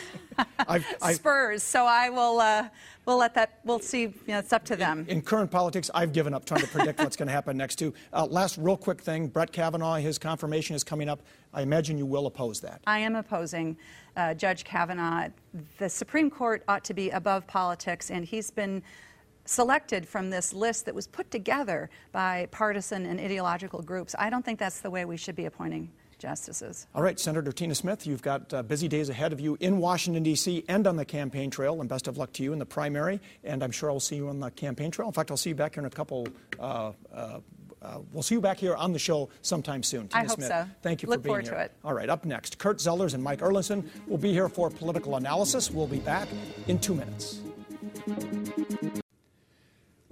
I've, 0.67 0.85
I've, 1.01 1.15
Spurs. 1.15 1.63
So 1.63 1.85
I 1.85 2.09
will. 2.09 2.39
Uh, 2.39 2.69
we'll 3.05 3.17
let 3.17 3.33
that. 3.35 3.59
We'll 3.63 3.79
see. 3.79 4.01
You 4.01 4.13
know, 4.27 4.39
it's 4.39 4.53
up 4.53 4.65
to 4.65 4.75
them. 4.75 5.01
In, 5.01 5.17
in 5.17 5.21
current 5.21 5.51
politics, 5.51 5.89
I've 5.93 6.11
given 6.11 6.33
up 6.33 6.45
trying 6.45 6.61
to 6.61 6.67
predict 6.67 6.99
what's 6.99 7.15
going 7.15 7.27
to 7.27 7.33
happen 7.33 7.57
next. 7.57 7.77
Too. 7.77 7.93
Uh, 8.11 8.25
last, 8.25 8.57
real 8.57 8.77
quick 8.77 9.01
thing. 9.01 9.27
Brett 9.27 9.51
Kavanaugh. 9.51 9.95
His 9.95 10.17
confirmation 10.17 10.75
is 10.75 10.83
coming 10.83 11.09
up. 11.09 11.21
I 11.53 11.61
imagine 11.61 11.97
you 11.97 12.05
will 12.05 12.27
oppose 12.27 12.59
that. 12.61 12.81
I 12.87 12.99
am 12.99 13.15
opposing 13.15 13.77
uh, 14.17 14.33
Judge 14.33 14.63
Kavanaugh. 14.63 15.29
The 15.77 15.89
Supreme 15.89 16.29
Court 16.29 16.63
ought 16.67 16.83
to 16.85 16.93
be 16.93 17.09
above 17.11 17.47
politics, 17.47 18.11
and 18.11 18.25
he's 18.25 18.51
been 18.51 18.83
selected 19.45 20.07
from 20.07 20.29
this 20.29 20.53
list 20.53 20.85
that 20.85 20.95
was 20.95 21.07
put 21.07 21.31
together 21.31 21.89
by 22.11 22.47
partisan 22.51 23.05
and 23.05 23.19
ideological 23.19 23.81
groups. 23.81 24.15
I 24.17 24.29
don't 24.29 24.43
think 24.43 24.59
that's 24.59 24.79
the 24.79 24.89
way 24.89 25.05
we 25.05 25.17
should 25.17 25.35
be 25.35 25.45
appointing 25.45 25.91
justices. 26.17 26.87
All 26.95 27.03
right, 27.03 27.19
Senator 27.19 27.51
Tina 27.51 27.75
Smith, 27.75 28.07
you've 28.07 28.21
got 28.21 28.53
uh, 28.53 28.63
busy 28.63 28.87
days 28.87 29.09
ahead 29.09 29.33
of 29.33 29.39
you 29.39 29.57
in 29.59 29.77
Washington, 29.77 30.23
D.C., 30.23 30.63
and 30.67 30.87
on 30.87 30.95
the 30.95 31.05
campaign 31.05 31.49
trail, 31.49 31.79
and 31.79 31.89
best 31.89 32.07
of 32.07 32.17
luck 32.17 32.31
to 32.33 32.43
you 32.43 32.53
in 32.53 32.59
the 32.59 32.65
primary. 32.65 33.19
And 33.43 33.63
I'm 33.63 33.71
sure 33.71 33.91
I'll 33.91 33.99
see 33.99 34.15
you 34.15 34.29
on 34.29 34.39
the 34.39 34.51
campaign 34.51 34.91
trail. 34.91 35.07
In 35.07 35.13
fact, 35.13 35.31
I'll 35.31 35.37
see 35.37 35.49
you 35.49 35.55
back 35.55 35.75
here 35.75 35.81
in 35.81 35.87
a 35.87 35.89
couple. 35.89 36.27
Uh, 36.59 36.91
uh, 37.13 37.39
uh 37.81 37.99
we'll 38.11 38.23
see 38.23 38.35
you 38.35 38.41
back 38.41 38.57
here 38.57 38.75
on 38.75 38.93
the 38.93 38.99
show 38.99 39.29
sometime 39.41 39.83
soon. 39.83 40.07
Tina 40.07 40.23
I 40.23 40.27
hope 40.27 40.37
Smith, 40.37 40.47
so. 40.47 40.65
Thank 40.81 41.03
you 41.03 41.09
Look 41.09 41.19
for 41.19 41.23
being 41.23 41.31
forward 41.31 41.45
here. 41.45 41.53
to 41.55 41.61
it. 41.65 41.71
All 41.83 41.93
right, 41.93 42.09
up 42.09 42.25
next, 42.25 42.57
Kurt 42.57 42.77
Zellers 42.77 43.13
and 43.13 43.21
Mike 43.21 43.39
Erlandson 43.39 43.85
will 44.07 44.17
be 44.17 44.31
here 44.31 44.49
for 44.49 44.69
political 44.69 45.17
analysis. 45.17 45.69
We'll 45.69 45.87
be 45.87 45.99
back 45.99 46.27
in 46.67 46.79
two 46.79 46.95
minutes. 46.95 47.41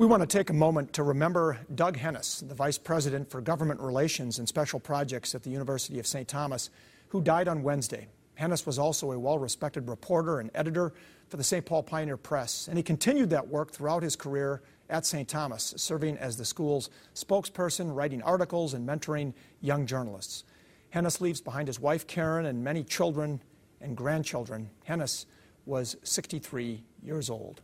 We 0.04 0.10
want 0.10 0.20
to 0.22 0.28
take 0.28 0.50
a 0.50 0.54
moment 0.54 0.92
to 0.94 1.04
remember 1.04 1.58
Doug 1.76 1.96
Hennes, 1.96 2.44
the 2.46 2.54
Vice 2.54 2.78
President 2.78 3.32
for 3.32 3.40
Government 3.40 3.80
Relations 3.80 4.38
and 4.38 4.46
Special 4.46 4.78
Projects 4.78 5.34
at 5.34 5.44
the 5.44 5.50
University 5.50 5.98
of 5.98 6.06
St. 6.06 6.28
Thomas, 6.28 6.72
who 7.08 7.22
died 7.22 7.48
on 7.48 7.64
Wednesday. 7.64 8.10
Hennes 8.36 8.66
was 8.66 8.78
also 8.78 9.14
a 9.14 9.18
well 9.18 9.40
respected 9.40 9.88
reporter 9.88 10.42
and 10.42 10.52
editor 10.56 10.92
for 11.30 11.38
the 11.38 11.44
St. 11.46 11.66
Paul 11.66 11.84
Pioneer 11.84 12.18
Press, 12.18 12.68
and 12.68 12.76
he 12.76 12.84
continued 12.84 13.30
that 13.30 13.48
work 13.48 13.72
throughout 13.72 14.04
his 14.04 14.18
career 14.18 14.62
at 14.90 15.06
St. 15.06 15.26
Thomas, 15.26 15.74
serving 15.78 16.18
as 16.18 16.36
the 16.36 16.44
school's 16.44 16.90
spokesperson, 17.16 17.96
writing 17.96 18.22
articles, 18.24 18.74
and 18.74 18.86
mentoring 18.86 19.34
young 19.62 19.86
journalists. 19.86 20.44
Hennes 20.90 21.22
leaves 21.22 21.40
behind 21.40 21.70
his 21.70 21.80
wife 21.80 22.08
Karen 22.08 22.48
and 22.48 22.62
many 22.62 22.84
children 22.84 23.42
and 23.80 23.96
grandchildren. 23.96 24.70
Hennes 24.84 25.28
was 25.66 25.96
63 26.04 26.84
years 27.02 27.30
old. 27.30 27.62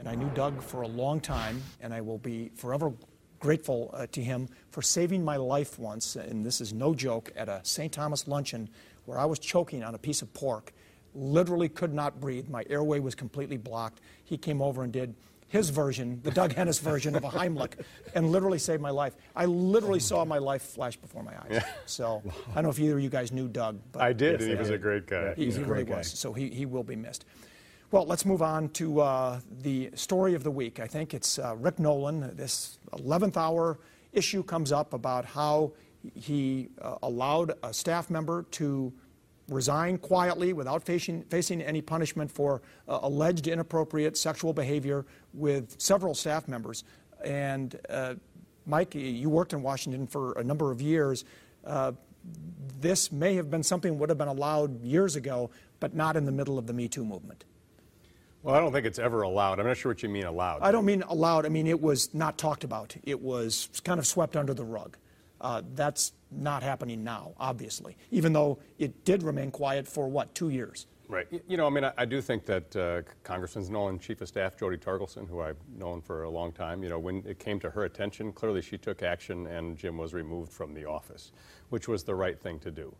And 0.00 0.08
I 0.08 0.14
knew 0.14 0.30
Doug 0.30 0.62
for 0.62 0.80
a 0.80 0.88
long 0.88 1.20
time, 1.20 1.62
and 1.82 1.92
I 1.92 2.00
will 2.00 2.16
be 2.16 2.50
forever 2.54 2.90
grateful 3.38 3.90
uh, 3.92 4.06
to 4.12 4.22
him 4.22 4.48
for 4.70 4.80
saving 4.80 5.22
my 5.22 5.36
life 5.36 5.78
once, 5.78 6.16
and 6.16 6.44
this 6.44 6.62
is 6.62 6.72
no 6.72 6.94
joke, 6.94 7.30
at 7.36 7.50
a 7.50 7.60
St. 7.64 7.92
Thomas 7.92 8.26
luncheon 8.26 8.70
where 9.04 9.18
I 9.18 9.26
was 9.26 9.38
choking 9.38 9.84
on 9.84 9.94
a 9.94 9.98
piece 9.98 10.22
of 10.22 10.32
pork, 10.32 10.72
literally 11.14 11.68
could 11.68 11.92
not 11.92 12.18
breathe. 12.18 12.48
My 12.48 12.64
airway 12.70 12.98
was 12.98 13.14
completely 13.14 13.58
blocked. 13.58 14.00
He 14.24 14.38
came 14.38 14.62
over 14.62 14.84
and 14.84 14.92
did 14.92 15.14
his 15.48 15.68
version, 15.68 16.20
the 16.22 16.30
Doug 16.30 16.54
Hennes 16.54 16.78
version 16.90 17.14
of 17.14 17.24
a 17.24 17.28
Heimlich, 17.28 17.72
and 18.14 18.32
literally 18.32 18.58
saved 18.58 18.80
my 18.80 18.90
life. 18.90 19.14
I 19.36 19.44
literally 19.44 20.00
saw 20.00 20.24
my 20.24 20.38
life 20.38 20.62
flash 20.62 20.96
before 20.96 21.22
my 21.22 21.32
eyes. 21.32 21.48
Yeah. 21.50 21.64
So 21.84 22.22
I 22.52 22.54
don't 22.54 22.64
know 22.64 22.70
if 22.70 22.78
either 22.78 22.96
of 22.96 23.02
you 23.02 23.10
guys 23.10 23.32
knew 23.32 23.48
Doug. 23.48 23.80
But 23.92 24.00
I 24.00 24.14
did, 24.14 24.40
yes, 24.40 24.42
and 24.42 24.52
he 24.52 24.56
was 24.56 24.70
a 24.70 24.78
great 24.78 25.06
guy. 25.06 25.34
He, 25.34 25.50
he 25.50 25.58
really 25.62 25.84
guy. 25.84 25.98
was. 25.98 26.10
So 26.10 26.32
he, 26.32 26.48
he 26.48 26.64
will 26.64 26.84
be 26.84 26.96
missed. 26.96 27.26
Well, 27.92 28.06
let's 28.06 28.24
move 28.24 28.40
on 28.40 28.68
to 28.70 29.00
uh, 29.00 29.40
the 29.62 29.90
story 29.94 30.34
of 30.34 30.44
the 30.44 30.50
week. 30.52 30.78
I 30.78 30.86
think 30.86 31.12
it's 31.12 31.40
uh, 31.40 31.56
Rick 31.56 31.80
Nolan. 31.80 32.36
This 32.36 32.78
11th 32.92 33.36
hour 33.36 33.80
issue 34.12 34.44
comes 34.44 34.70
up 34.70 34.94
about 34.94 35.24
how 35.24 35.72
he 36.14 36.68
uh, 36.80 36.98
allowed 37.02 37.54
a 37.64 37.74
staff 37.74 38.08
member 38.08 38.44
to 38.52 38.92
resign 39.48 39.98
quietly 39.98 40.52
without 40.52 40.84
facing, 40.84 41.24
facing 41.24 41.60
any 41.60 41.82
punishment 41.82 42.30
for 42.30 42.62
uh, 42.88 43.00
alleged 43.02 43.48
inappropriate 43.48 44.16
sexual 44.16 44.52
behavior 44.52 45.04
with 45.34 45.74
several 45.80 46.14
staff 46.14 46.46
members. 46.46 46.84
And 47.24 47.76
uh, 47.88 48.14
Mike, 48.66 48.94
you 48.94 49.28
worked 49.28 49.52
in 49.52 49.62
Washington 49.62 50.06
for 50.06 50.38
a 50.38 50.44
number 50.44 50.70
of 50.70 50.80
years. 50.80 51.24
Uh, 51.66 51.90
this 52.80 53.10
may 53.10 53.34
have 53.34 53.50
been 53.50 53.64
something 53.64 53.98
would 53.98 54.10
have 54.10 54.18
been 54.18 54.28
allowed 54.28 54.80
years 54.80 55.16
ago, 55.16 55.50
but 55.80 55.92
not 55.92 56.16
in 56.16 56.24
the 56.24 56.32
middle 56.32 56.56
of 56.56 56.68
the 56.68 56.72
Me 56.72 56.86
Too 56.86 57.04
movement. 57.04 57.46
Well, 58.42 58.54
I 58.54 58.60
don't 58.60 58.72
think 58.72 58.86
it's 58.86 58.98
ever 58.98 59.22
allowed. 59.22 59.60
I'm 59.60 59.66
not 59.66 59.76
sure 59.76 59.90
what 59.90 60.02
you 60.02 60.08
mean 60.08 60.24
allowed. 60.24 60.62
I 60.62 60.72
don't 60.72 60.86
mean 60.86 61.02
allowed. 61.02 61.44
I 61.44 61.50
mean 61.50 61.66
it 61.66 61.80
was 61.80 62.14
not 62.14 62.38
talked 62.38 62.64
about. 62.64 62.96
It 63.02 63.20
was 63.20 63.68
kind 63.84 63.98
of 63.98 64.06
swept 64.06 64.36
under 64.36 64.54
the 64.54 64.64
rug. 64.64 64.96
Uh, 65.40 65.62
that's 65.74 66.12
not 66.30 66.62
happening 66.62 67.02
now, 67.02 67.32
obviously, 67.38 67.96
even 68.10 68.32
though 68.32 68.58
it 68.78 69.04
did 69.04 69.22
remain 69.22 69.50
quiet 69.50 69.88
for 69.88 70.08
what, 70.08 70.34
two 70.34 70.50
years? 70.50 70.86
Right. 71.08 71.26
You 71.48 71.56
know, 71.56 71.66
I 71.66 71.70
mean, 71.70 71.84
I, 71.84 71.92
I 71.98 72.04
do 72.04 72.20
think 72.20 72.46
that 72.46 72.76
uh, 72.76 73.02
Congressman 73.24 73.70
Nolan, 73.72 73.98
Chief 73.98 74.20
of 74.20 74.28
Staff 74.28 74.56
Jody 74.56 74.76
Torkelson, 74.76 75.28
who 75.28 75.40
I've 75.40 75.56
known 75.76 76.00
for 76.02 76.22
a 76.22 76.30
long 76.30 76.52
time, 76.52 76.84
you 76.84 76.88
know, 76.88 77.00
when 77.00 77.24
it 77.26 77.40
came 77.40 77.58
to 77.60 77.70
her 77.70 77.84
attention, 77.84 78.32
clearly 78.32 78.62
she 78.62 78.78
took 78.78 79.02
action 79.02 79.48
and 79.48 79.76
Jim 79.76 79.96
was 79.96 80.14
removed 80.14 80.52
from 80.52 80.72
the 80.72 80.84
office, 80.84 81.32
which 81.70 81.88
was 81.88 82.04
the 82.04 82.14
right 82.14 82.38
thing 82.38 82.60
to 82.60 82.70
do. 82.70 82.94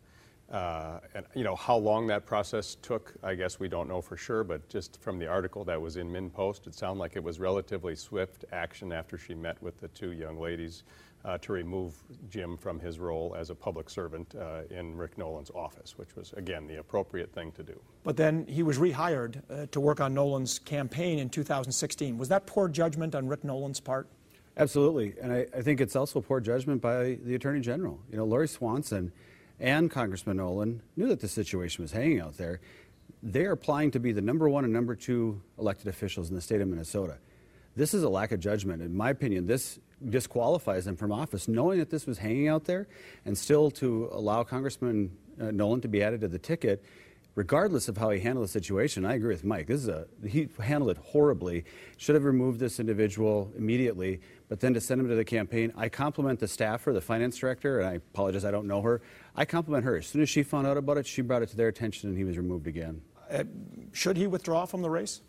Uh, 0.51 0.99
and 1.15 1.25
you 1.33 1.43
know 1.45 1.55
how 1.55 1.77
long 1.77 2.07
that 2.07 2.25
process 2.25 2.75
took, 2.81 3.13
I 3.23 3.35
guess 3.35 3.59
we 3.59 3.69
don't 3.69 3.87
know 3.87 4.01
for 4.01 4.17
sure. 4.17 4.43
But 4.43 4.67
just 4.67 5.01
from 5.01 5.17
the 5.17 5.27
article 5.27 5.63
that 5.63 5.81
was 5.81 5.95
in 5.95 6.11
MinnPost, 6.11 6.67
it 6.67 6.75
sounded 6.75 6.99
like 6.99 7.15
it 7.15 7.23
was 7.23 7.39
relatively 7.39 7.95
swift 7.95 8.43
action 8.51 8.91
after 8.91 9.17
she 9.17 9.33
met 9.33 9.61
with 9.61 9.79
the 9.79 9.87
two 9.89 10.11
young 10.11 10.39
ladies 10.39 10.83
uh, 11.23 11.37
to 11.37 11.53
remove 11.53 11.95
Jim 12.29 12.57
from 12.57 12.79
his 12.79 12.99
role 12.99 13.35
as 13.37 13.49
a 13.49 13.55
public 13.55 13.89
servant 13.89 14.35
uh, 14.35 14.61
in 14.69 14.97
Rick 14.97 15.17
Nolan's 15.17 15.51
office, 15.51 15.97
which 15.97 16.15
was 16.15 16.33
again 16.33 16.67
the 16.67 16.79
appropriate 16.79 17.31
thing 17.31 17.51
to 17.53 17.63
do. 17.63 17.79
But 18.03 18.17
then 18.17 18.45
he 18.47 18.63
was 18.63 18.77
rehired 18.77 19.41
uh, 19.49 19.67
to 19.67 19.79
work 19.79 20.01
on 20.01 20.13
Nolan's 20.13 20.59
campaign 20.59 21.19
in 21.19 21.29
2016. 21.29 22.17
Was 22.17 22.27
that 22.29 22.45
poor 22.45 22.67
judgment 22.67 23.15
on 23.15 23.27
Rick 23.27 23.43
Nolan's 23.43 23.79
part? 23.79 24.07
Absolutely, 24.57 25.13
and 25.21 25.31
I, 25.31 25.45
I 25.55 25.61
think 25.61 25.79
it's 25.79 25.95
also 25.95 26.19
poor 26.19 26.41
judgment 26.41 26.81
by 26.81 27.17
the 27.23 27.35
Attorney 27.35 27.61
General. 27.61 27.97
You 28.11 28.17
know, 28.17 28.25
Lori 28.25 28.49
Swanson 28.49 29.13
and 29.61 29.91
Congressman 29.91 30.37
Nolan 30.37 30.81
knew 30.97 31.07
that 31.07 31.19
the 31.21 31.27
situation 31.27 31.83
was 31.83 31.91
hanging 31.91 32.19
out 32.19 32.35
there. 32.37 32.59
they 33.23 33.45
are 33.45 33.51
applying 33.51 33.91
to 33.91 33.99
be 33.99 34.11
the 34.11 34.21
number 34.21 34.49
one 34.49 34.63
and 34.63 34.73
number 34.73 34.95
two 34.95 35.39
elected 35.59 35.87
officials 35.87 36.29
in 36.29 36.35
the 36.35 36.41
state 36.41 36.59
of 36.59 36.67
Minnesota. 36.67 37.19
This 37.75 37.93
is 37.93 38.01
a 38.01 38.09
lack 38.09 38.31
of 38.31 38.39
judgment. 38.39 38.81
In 38.81 38.97
my 38.97 39.11
opinion, 39.11 39.45
this 39.45 39.79
disqualifies 40.09 40.85
them 40.85 40.95
from 40.95 41.11
office, 41.11 41.47
knowing 41.47 41.77
that 41.77 41.91
this 41.91 42.07
was 42.07 42.17
hanging 42.17 42.47
out 42.47 42.65
there, 42.65 42.87
and 43.23 43.37
still 43.37 43.69
to 43.71 44.09
allow 44.11 44.43
Congressman 44.43 45.15
uh, 45.39 45.51
Nolan 45.51 45.81
to 45.81 45.87
be 45.87 46.01
added 46.01 46.21
to 46.21 46.27
the 46.27 46.39
ticket 46.39 46.83
regardless 47.35 47.87
of 47.87 47.97
how 47.97 48.09
he 48.09 48.19
handled 48.19 48.45
the 48.45 48.51
situation, 48.51 49.05
I 49.05 49.15
agree 49.15 49.33
with 49.33 49.43
Mike. 49.43 49.67
This 49.67 49.81
is 49.81 49.87
a 49.87 50.07
he 50.27 50.49
handled 50.59 50.91
it 50.91 50.97
horribly. 50.97 51.65
Should 51.97 52.15
have 52.15 52.23
removed 52.23 52.59
this 52.59 52.79
individual 52.79 53.51
immediately, 53.57 54.21
but 54.49 54.59
then 54.59 54.73
to 54.73 54.81
send 54.81 55.01
him 55.01 55.07
to 55.07 55.15
the 55.15 55.25
campaign, 55.25 55.71
I 55.75 55.89
compliment 55.89 56.39
the 56.39 56.47
staffer, 56.47 56.93
the 56.93 57.01
finance 57.01 57.37
director, 57.37 57.79
and 57.79 57.87
I 57.87 57.93
apologize 57.93 58.45
I 58.45 58.51
don't 58.51 58.67
know 58.67 58.81
her. 58.81 59.01
I 59.35 59.45
compliment 59.45 59.85
her. 59.85 59.97
As 59.97 60.07
soon 60.07 60.21
as 60.21 60.29
she 60.29 60.43
found 60.43 60.67
out 60.67 60.77
about 60.77 60.97
it, 60.97 61.07
she 61.07 61.21
brought 61.21 61.41
it 61.41 61.49
to 61.49 61.57
their 61.57 61.69
attention, 61.69 62.09
and 62.09 62.17
he 62.17 62.23
was 62.23 62.37
removed 62.37 62.67
again. 62.67 63.01
Uh, 63.29 63.43
should 63.93 64.17
he 64.17 64.27
withdraw 64.27 64.65
from 64.65 64.81
the 64.81 64.89
race? 64.89 65.21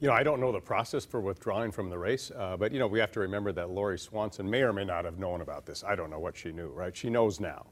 You 0.00 0.08
know, 0.08 0.14
I 0.14 0.24
don't 0.24 0.40
know 0.40 0.50
the 0.50 0.60
process 0.60 1.04
for 1.04 1.20
withdrawing 1.20 1.70
from 1.70 1.88
the 1.88 1.98
race, 1.98 2.32
uh, 2.36 2.56
but 2.56 2.72
you 2.72 2.80
know, 2.80 2.88
we 2.88 2.98
have 2.98 3.12
to 3.12 3.20
remember 3.20 3.52
that 3.52 3.70
Lori 3.70 3.98
Swanson 3.98 4.50
may 4.50 4.62
or 4.62 4.72
may 4.72 4.84
not 4.84 5.04
have 5.04 5.18
known 5.18 5.42
about 5.42 5.64
this. 5.64 5.84
I 5.84 5.94
don't 5.94 6.10
know 6.10 6.18
what 6.18 6.36
she 6.36 6.50
knew, 6.50 6.68
right? 6.68 6.96
She 6.96 7.08
knows 7.08 7.38
now. 7.38 7.66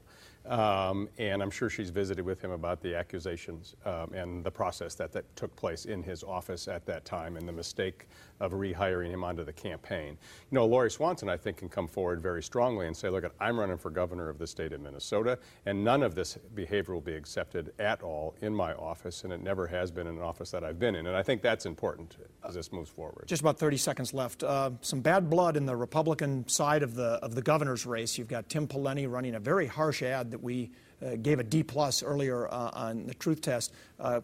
Um, 0.45 1.07
and 1.19 1.41
I'm 1.41 1.51
sure 1.51 1.69
she's 1.69 1.91
visited 1.91 2.25
with 2.25 2.41
him 2.41 2.51
about 2.51 2.81
the 2.81 2.95
accusations 2.95 3.75
um, 3.85 4.11
and 4.13 4.43
the 4.43 4.49
process 4.51 4.95
that, 4.95 5.11
that 5.11 5.23
took 5.35 5.55
place 5.55 5.85
in 5.85 6.01
his 6.01 6.23
office 6.23 6.67
at 6.67 6.85
that 6.87 7.05
time 7.05 7.37
and 7.37 7.47
the 7.47 7.51
mistake 7.51 8.07
of 8.41 8.53
rehiring 8.53 9.11
him 9.11 9.23
onto 9.23 9.45
the 9.45 9.53
campaign. 9.53 10.17
You 10.49 10.55
know, 10.55 10.65
Lori 10.65 10.89
Swanson, 10.89 11.29
I 11.29 11.37
think, 11.37 11.57
can 11.57 11.69
come 11.69 11.87
forward 11.87 12.21
very 12.21 12.41
strongly 12.41 12.87
and 12.87 12.97
say, 12.97 13.07
look, 13.07 13.23
I'm 13.39 13.59
running 13.59 13.77
for 13.77 13.91
governor 13.91 14.27
of 14.27 14.39
the 14.39 14.47
state 14.47 14.73
of 14.73 14.81
Minnesota, 14.81 15.37
and 15.67 15.83
none 15.83 16.01
of 16.01 16.15
this 16.15 16.37
behavior 16.55 16.95
will 16.95 17.01
be 17.01 17.13
accepted 17.13 17.71
at 17.79 18.01
all 18.01 18.35
in 18.41 18.53
my 18.53 18.73
office, 18.73 19.23
and 19.23 19.31
it 19.31 19.41
never 19.41 19.67
has 19.67 19.91
been 19.91 20.07
in 20.07 20.15
an 20.15 20.21
office 20.21 20.49
that 20.51 20.63
I've 20.63 20.79
been 20.79 20.95
in. 20.95 21.05
And 21.05 21.15
I 21.15 21.21
think 21.21 21.43
that's 21.43 21.67
important 21.67 22.17
as 22.45 22.55
this 22.55 22.71
moves 22.71 22.89
forward. 22.89 23.27
Just 23.27 23.41
about 23.41 23.59
30 23.59 23.77
seconds 23.77 24.13
left. 24.13 24.43
Uh, 24.43 24.71
some 24.81 25.01
bad 25.01 25.29
blood 25.29 25.55
in 25.55 25.65
the 25.67 25.75
Republican 25.75 26.47
side 26.47 26.81
of 26.81 26.95
the, 26.95 27.19
of 27.23 27.35
the 27.35 27.41
governor's 27.43 27.85
race. 27.85 28.17
You've 28.17 28.27
got 28.27 28.49
Tim 28.49 28.67
Pawlenty 28.67 29.09
running 29.09 29.35
a 29.35 29.39
very 29.39 29.67
harsh 29.67 30.01
ad 30.01 30.31
that 30.31 30.41
we 30.41 30.71
uh, 31.05 31.15
gave 31.15 31.39
a 31.39 31.43
D 31.43 31.61
plus 31.61 32.01
earlier 32.01 32.47
uh, 32.47 32.71
on 32.73 33.05
the 33.05 33.13
truth 33.13 33.41
test. 33.41 33.71
Uh, 33.99 34.21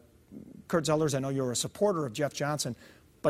Kurt 0.67 0.85
Zellers, 0.85 1.15
I 1.15 1.19
know 1.19 1.29
you're 1.29 1.51
a 1.51 1.55
supporter 1.55 2.05
of 2.05 2.13
Jeff 2.13 2.33
Johnson, 2.33 2.75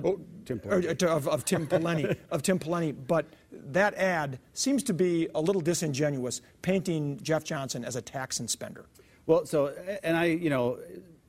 but 0.02 0.12
oh, 0.12 0.20
Tim 0.46 0.62
or, 0.66 0.80
of, 1.10 1.28
of, 1.28 1.46
Tim 1.46 1.68
Pawlenty, 1.68 2.16
of 2.32 2.44
Tim 2.44 2.60
Pawlenty, 2.60 2.96
but 3.08 3.26
that 3.52 3.96
ad 3.96 4.40
seems 4.54 4.84
to 4.84 4.94
be 4.94 5.28
a 5.34 5.42
little 5.42 5.62
disingenuous, 5.62 6.42
painting 6.62 7.20
Jeff 7.24 7.44
Johnson 7.44 7.84
as 7.84 7.96
a 7.96 8.02
tax 8.02 8.40
and 8.40 8.50
spender. 8.50 8.86
Well, 9.26 9.46
so 9.46 9.74
and 10.04 10.16
I, 10.16 10.26
you 10.26 10.50
know, 10.50 10.78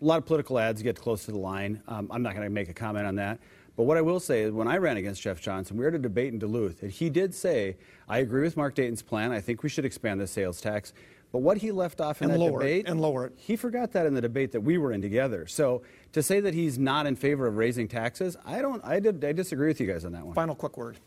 a 0.01 0.05
lot 0.05 0.19
of 0.19 0.27
political 0.27 0.59
ads 0.59 0.83
get 0.83 1.01
close 1.01 1.25
to 1.25 1.33
the 1.33 1.39
line. 1.39 1.83
Um, 1.89 2.09
I'm 2.11 2.23
not 2.23 2.35
going 2.35 2.45
to 2.45 2.51
make 2.51 2.69
a 2.69 2.75
comment 2.75 3.07
on 3.07 3.17
that. 3.17 3.39
But 3.77 3.85
what 3.85 3.97
I 3.97 4.03
will 4.03 4.21
say 4.21 4.43
is, 4.43 4.53
when 4.53 4.67
I 4.67 4.77
ran 4.77 4.97
against 4.97 5.23
Jeff 5.23 5.41
Johnson, 5.41 5.77
we 5.77 5.85
were 5.85 5.89
at 5.89 5.95
a 5.95 6.01
debate 6.01 6.33
in 6.33 6.41
Duluth, 6.41 6.83
and 6.83 6.91
he 6.91 7.09
did 7.09 7.33
say, 7.33 7.77
"I 8.09 8.19
agree 8.19 8.43
with 8.43 8.57
Mark 8.57 8.75
Dayton's 8.75 9.03
plan. 9.03 9.31
I 9.31 9.41
think 9.41 9.63
we 9.63 9.69
should 9.69 9.85
expand 9.85 10.21
the 10.21 10.27
sales 10.27 10.61
tax." 10.61 10.93
But 11.31 11.41
what 11.41 11.59
he 11.59 11.73
left 11.73 12.01
off 12.01 12.23
in 12.23 12.31
and 12.31 12.41
that 12.41 12.45
lower 12.45 12.59
debate, 12.61 12.87
it, 12.87 12.91
and 12.91 13.01
lower 13.01 13.27
it. 13.27 13.35
he 13.37 13.57
forgot 13.57 13.93
that 13.93 14.07
in 14.07 14.15
the 14.15 14.21
debate 14.21 14.53
that 14.53 14.61
we 14.61 14.79
were 14.79 14.93
in 14.93 15.03
together. 15.03 15.47
So 15.47 15.83
to 16.13 16.23
say 16.23 16.41
that 16.41 16.55
he's 16.55 16.79
not 16.79 17.07
in 17.07 17.17
favor 17.17 17.47
of 17.47 17.57
raising 17.57 17.87
taxes, 17.87 18.37
I 18.45 18.63
don't. 18.63 18.83
I, 18.85 18.99
did, 19.01 19.23
I 19.25 19.33
disagree 19.33 19.69
with 19.69 19.81
you 19.81 19.87
guys 19.87 20.05
on 20.05 20.13
that 20.13 20.25
one. 20.25 20.35
Final 20.35 20.55
quick 20.55 20.77
word. 20.77 20.99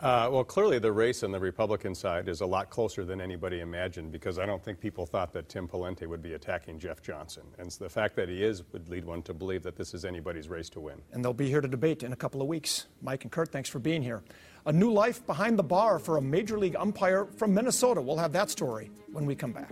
Uh, 0.00 0.28
well, 0.30 0.44
clearly 0.44 0.78
the 0.78 0.92
race 0.92 1.22
on 1.22 1.30
the 1.30 1.40
Republican 1.40 1.94
side 1.94 2.28
is 2.28 2.40
a 2.40 2.46
lot 2.46 2.68
closer 2.68 3.04
than 3.04 3.20
anybody 3.20 3.60
imagined 3.60 4.12
because 4.12 4.38
I 4.38 4.44
don't 4.44 4.62
think 4.62 4.80
people 4.80 5.06
thought 5.06 5.32
that 5.32 5.48
Tim 5.48 5.66
Pawlenty 5.66 6.06
would 6.06 6.22
be 6.22 6.34
attacking 6.34 6.78
Jeff 6.78 7.00
Johnson. 7.00 7.44
And 7.58 7.70
the 7.70 7.88
fact 7.88 8.14
that 8.16 8.28
he 8.28 8.42
is 8.42 8.64
would 8.72 8.88
lead 8.88 9.04
one 9.04 9.22
to 9.22 9.32
believe 9.32 9.62
that 9.62 9.76
this 9.76 9.94
is 9.94 10.04
anybody's 10.04 10.48
race 10.48 10.68
to 10.70 10.80
win. 10.80 11.00
And 11.12 11.24
they'll 11.24 11.32
be 11.32 11.48
here 11.48 11.60
to 11.60 11.68
debate 11.68 12.02
in 12.02 12.12
a 12.12 12.16
couple 12.16 12.42
of 12.42 12.48
weeks. 12.48 12.86
Mike 13.02 13.22
and 13.22 13.32
Kurt, 13.32 13.50
thanks 13.50 13.68
for 13.68 13.78
being 13.78 14.02
here. 14.02 14.22
A 14.66 14.72
new 14.72 14.90
life 14.90 15.26
behind 15.26 15.58
the 15.58 15.62
bar 15.62 15.98
for 15.98 16.16
a 16.16 16.22
major 16.22 16.58
league 16.58 16.76
umpire 16.76 17.26
from 17.26 17.52
Minnesota. 17.52 18.00
We'll 18.00 18.16
have 18.16 18.32
that 18.32 18.48
story 18.48 18.90
when 19.12 19.26
we 19.26 19.34
come 19.34 19.52
back. 19.52 19.70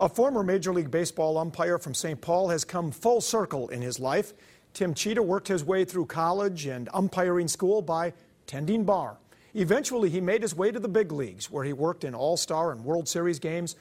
A 0.00 0.08
former 0.08 0.42
Major 0.42 0.72
League 0.72 0.90
Baseball 0.90 1.38
umpire 1.38 1.78
from 1.78 1.94
St. 1.94 2.20
Paul 2.20 2.48
has 2.48 2.64
come 2.64 2.90
full 2.90 3.20
circle 3.20 3.68
in 3.68 3.82
his 3.82 4.00
life. 4.00 4.32
Tim 4.72 4.94
Tschida 4.94 5.20
worked 5.20 5.46
his 5.46 5.62
way 5.62 5.84
through 5.84 6.06
college 6.06 6.66
and 6.66 6.88
umpiring 6.92 7.48
school 7.48 7.82
by 7.82 8.14
tending 8.46 8.84
bar. 8.84 9.18
Eventually, 9.54 10.10
he 10.10 10.20
made 10.20 10.42
his 10.42 10.54
way 10.54 10.72
to 10.72 10.80
the 10.80 10.88
big 10.88 11.12
leagues, 11.12 11.50
where 11.50 11.64
he 11.64 11.72
worked 11.72 12.02
in 12.02 12.14
All 12.14 12.36
Star 12.36 12.72
and 12.72 12.84
World 12.84 13.08
Series 13.08 13.38
games. 13.38 13.76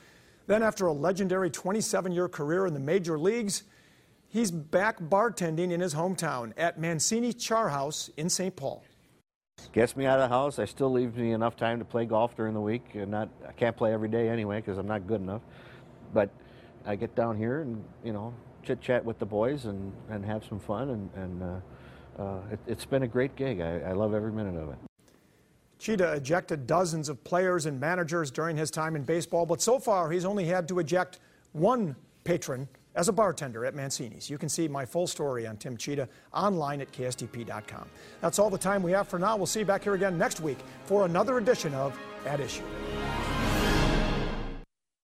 Then, 0.46 0.62
after 0.62 0.88
a 0.88 0.94
legendary 0.94 1.50
27 1.50 2.12
year 2.12 2.28
career 2.28 2.68
in 2.68 2.74
the 2.74 2.80
major 2.80 3.18
leagues, 3.18 3.64
he's 4.30 4.52
back 4.52 5.00
bartending 5.00 5.72
in 5.72 5.80
his 5.80 5.94
hometown 5.94 6.54
at 6.56 6.80
Mancini 6.80 7.34
Char 7.34 7.70
House 7.70 8.10
in 8.16 8.30
St. 8.30 8.56
Paul. 8.56 8.84
Gets 9.74 9.98
me 9.98 10.06
out 10.06 10.20
of 10.20 10.30
the 10.30 10.34
house. 10.34 10.58
I 10.58 10.66
still 10.66 10.92
leaves 10.92 11.16
me 11.16 11.32
enough 11.32 11.58
time 11.58 11.80
to 11.80 11.86
play 11.86 12.06
golf 12.06 12.36
during 12.36 12.54
the 12.54 12.62
week. 12.62 12.84
And 12.94 13.12
not, 13.12 13.30
I 13.48 13.52
can't 13.52 13.76
play 13.76 13.94
every 13.94 14.08
day 14.08 14.30
anyway 14.30 14.58
because 14.58 14.78
I'm 14.78 14.88
not 14.88 15.06
good 15.06 15.22
enough. 15.22 15.42
But 16.14 16.30
I 16.86 16.96
get 16.96 17.14
down 17.16 17.38
here 17.38 17.62
and 17.62 17.84
you 18.04 18.14
know 18.14 18.34
chit 18.64 18.82
chat 18.82 19.04
with 19.04 19.20
the 19.20 19.26
boys 19.26 19.66
and, 19.66 19.92
and 20.10 20.26
have 20.26 20.46
some 20.46 20.60
fun. 20.60 20.90
And, 20.90 21.10
and 21.16 21.44
uh, 21.44 22.22
uh, 22.22 22.40
it, 22.52 22.60
has 22.68 22.86
been 22.86 23.04
a 23.04 23.08
great 23.08 23.36
gig. 23.36 23.60
I, 23.60 23.80
I 23.80 23.92
love 23.92 24.14
every 24.14 24.32
minute 24.32 24.56
of 24.56 24.70
it. 24.70 24.78
Tschida 25.80 26.18
ejected 26.18 26.68
dozens 26.68 27.08
of 27.08 27.24
players 27.24 27.66
and 27.66 27.80
managers 27.80 28.32
during 28.32 28.58
his 28.58 28.70
time 28.70 28.96
in 28.96 29.04
baseball, 29.04 29.46
but 29.46 29.62
so 29.62 29.80
far 29.80 30.10
he's 30.10 30.26
only 30.26 30.46
had 30.46 30.68
to 30.68 30.80
eject 30.80 31.20
one 31.54 31.96
patron 32.26 32.68
as 33.00 33.08
a 33.08 33.14
bartender 33.14 33.64
at 33.64 33.74
Mancini's. 33.74 34.30
You 34.30 34.38
can 34.38 34.50
see 34.50 34.68
my 34.68 34.86
full 34.86 35.08
story 35.08 35.48
on 35.48 35.56
Tim 35.56 35.78
Tschida 35.78 36.06
online 36.34 36.82
at 36.82 36.92
KSTP.com. 36.92 37.88
That's 38.20 38.40
all 38.40 38.50
the 38.50 38.58
time 38.58 38.84
we 38.84 38.92
have 38.92 39.08
for 39.08 39.18
now. 39.18 39.38
We'll 39.38 39.46
see 39.46 39.62
you 39.62 39.66
back 39.66 39.84
here 39.84 39.94
again 39.94 40.18
next 40.18 40.42
week 40.42 40.58
for 40.84 41.06
another 41.06 41.38
edition 41.38 41.74
of 41.74 41.98
At 42.26 42.42
Issue. 42.42 42.66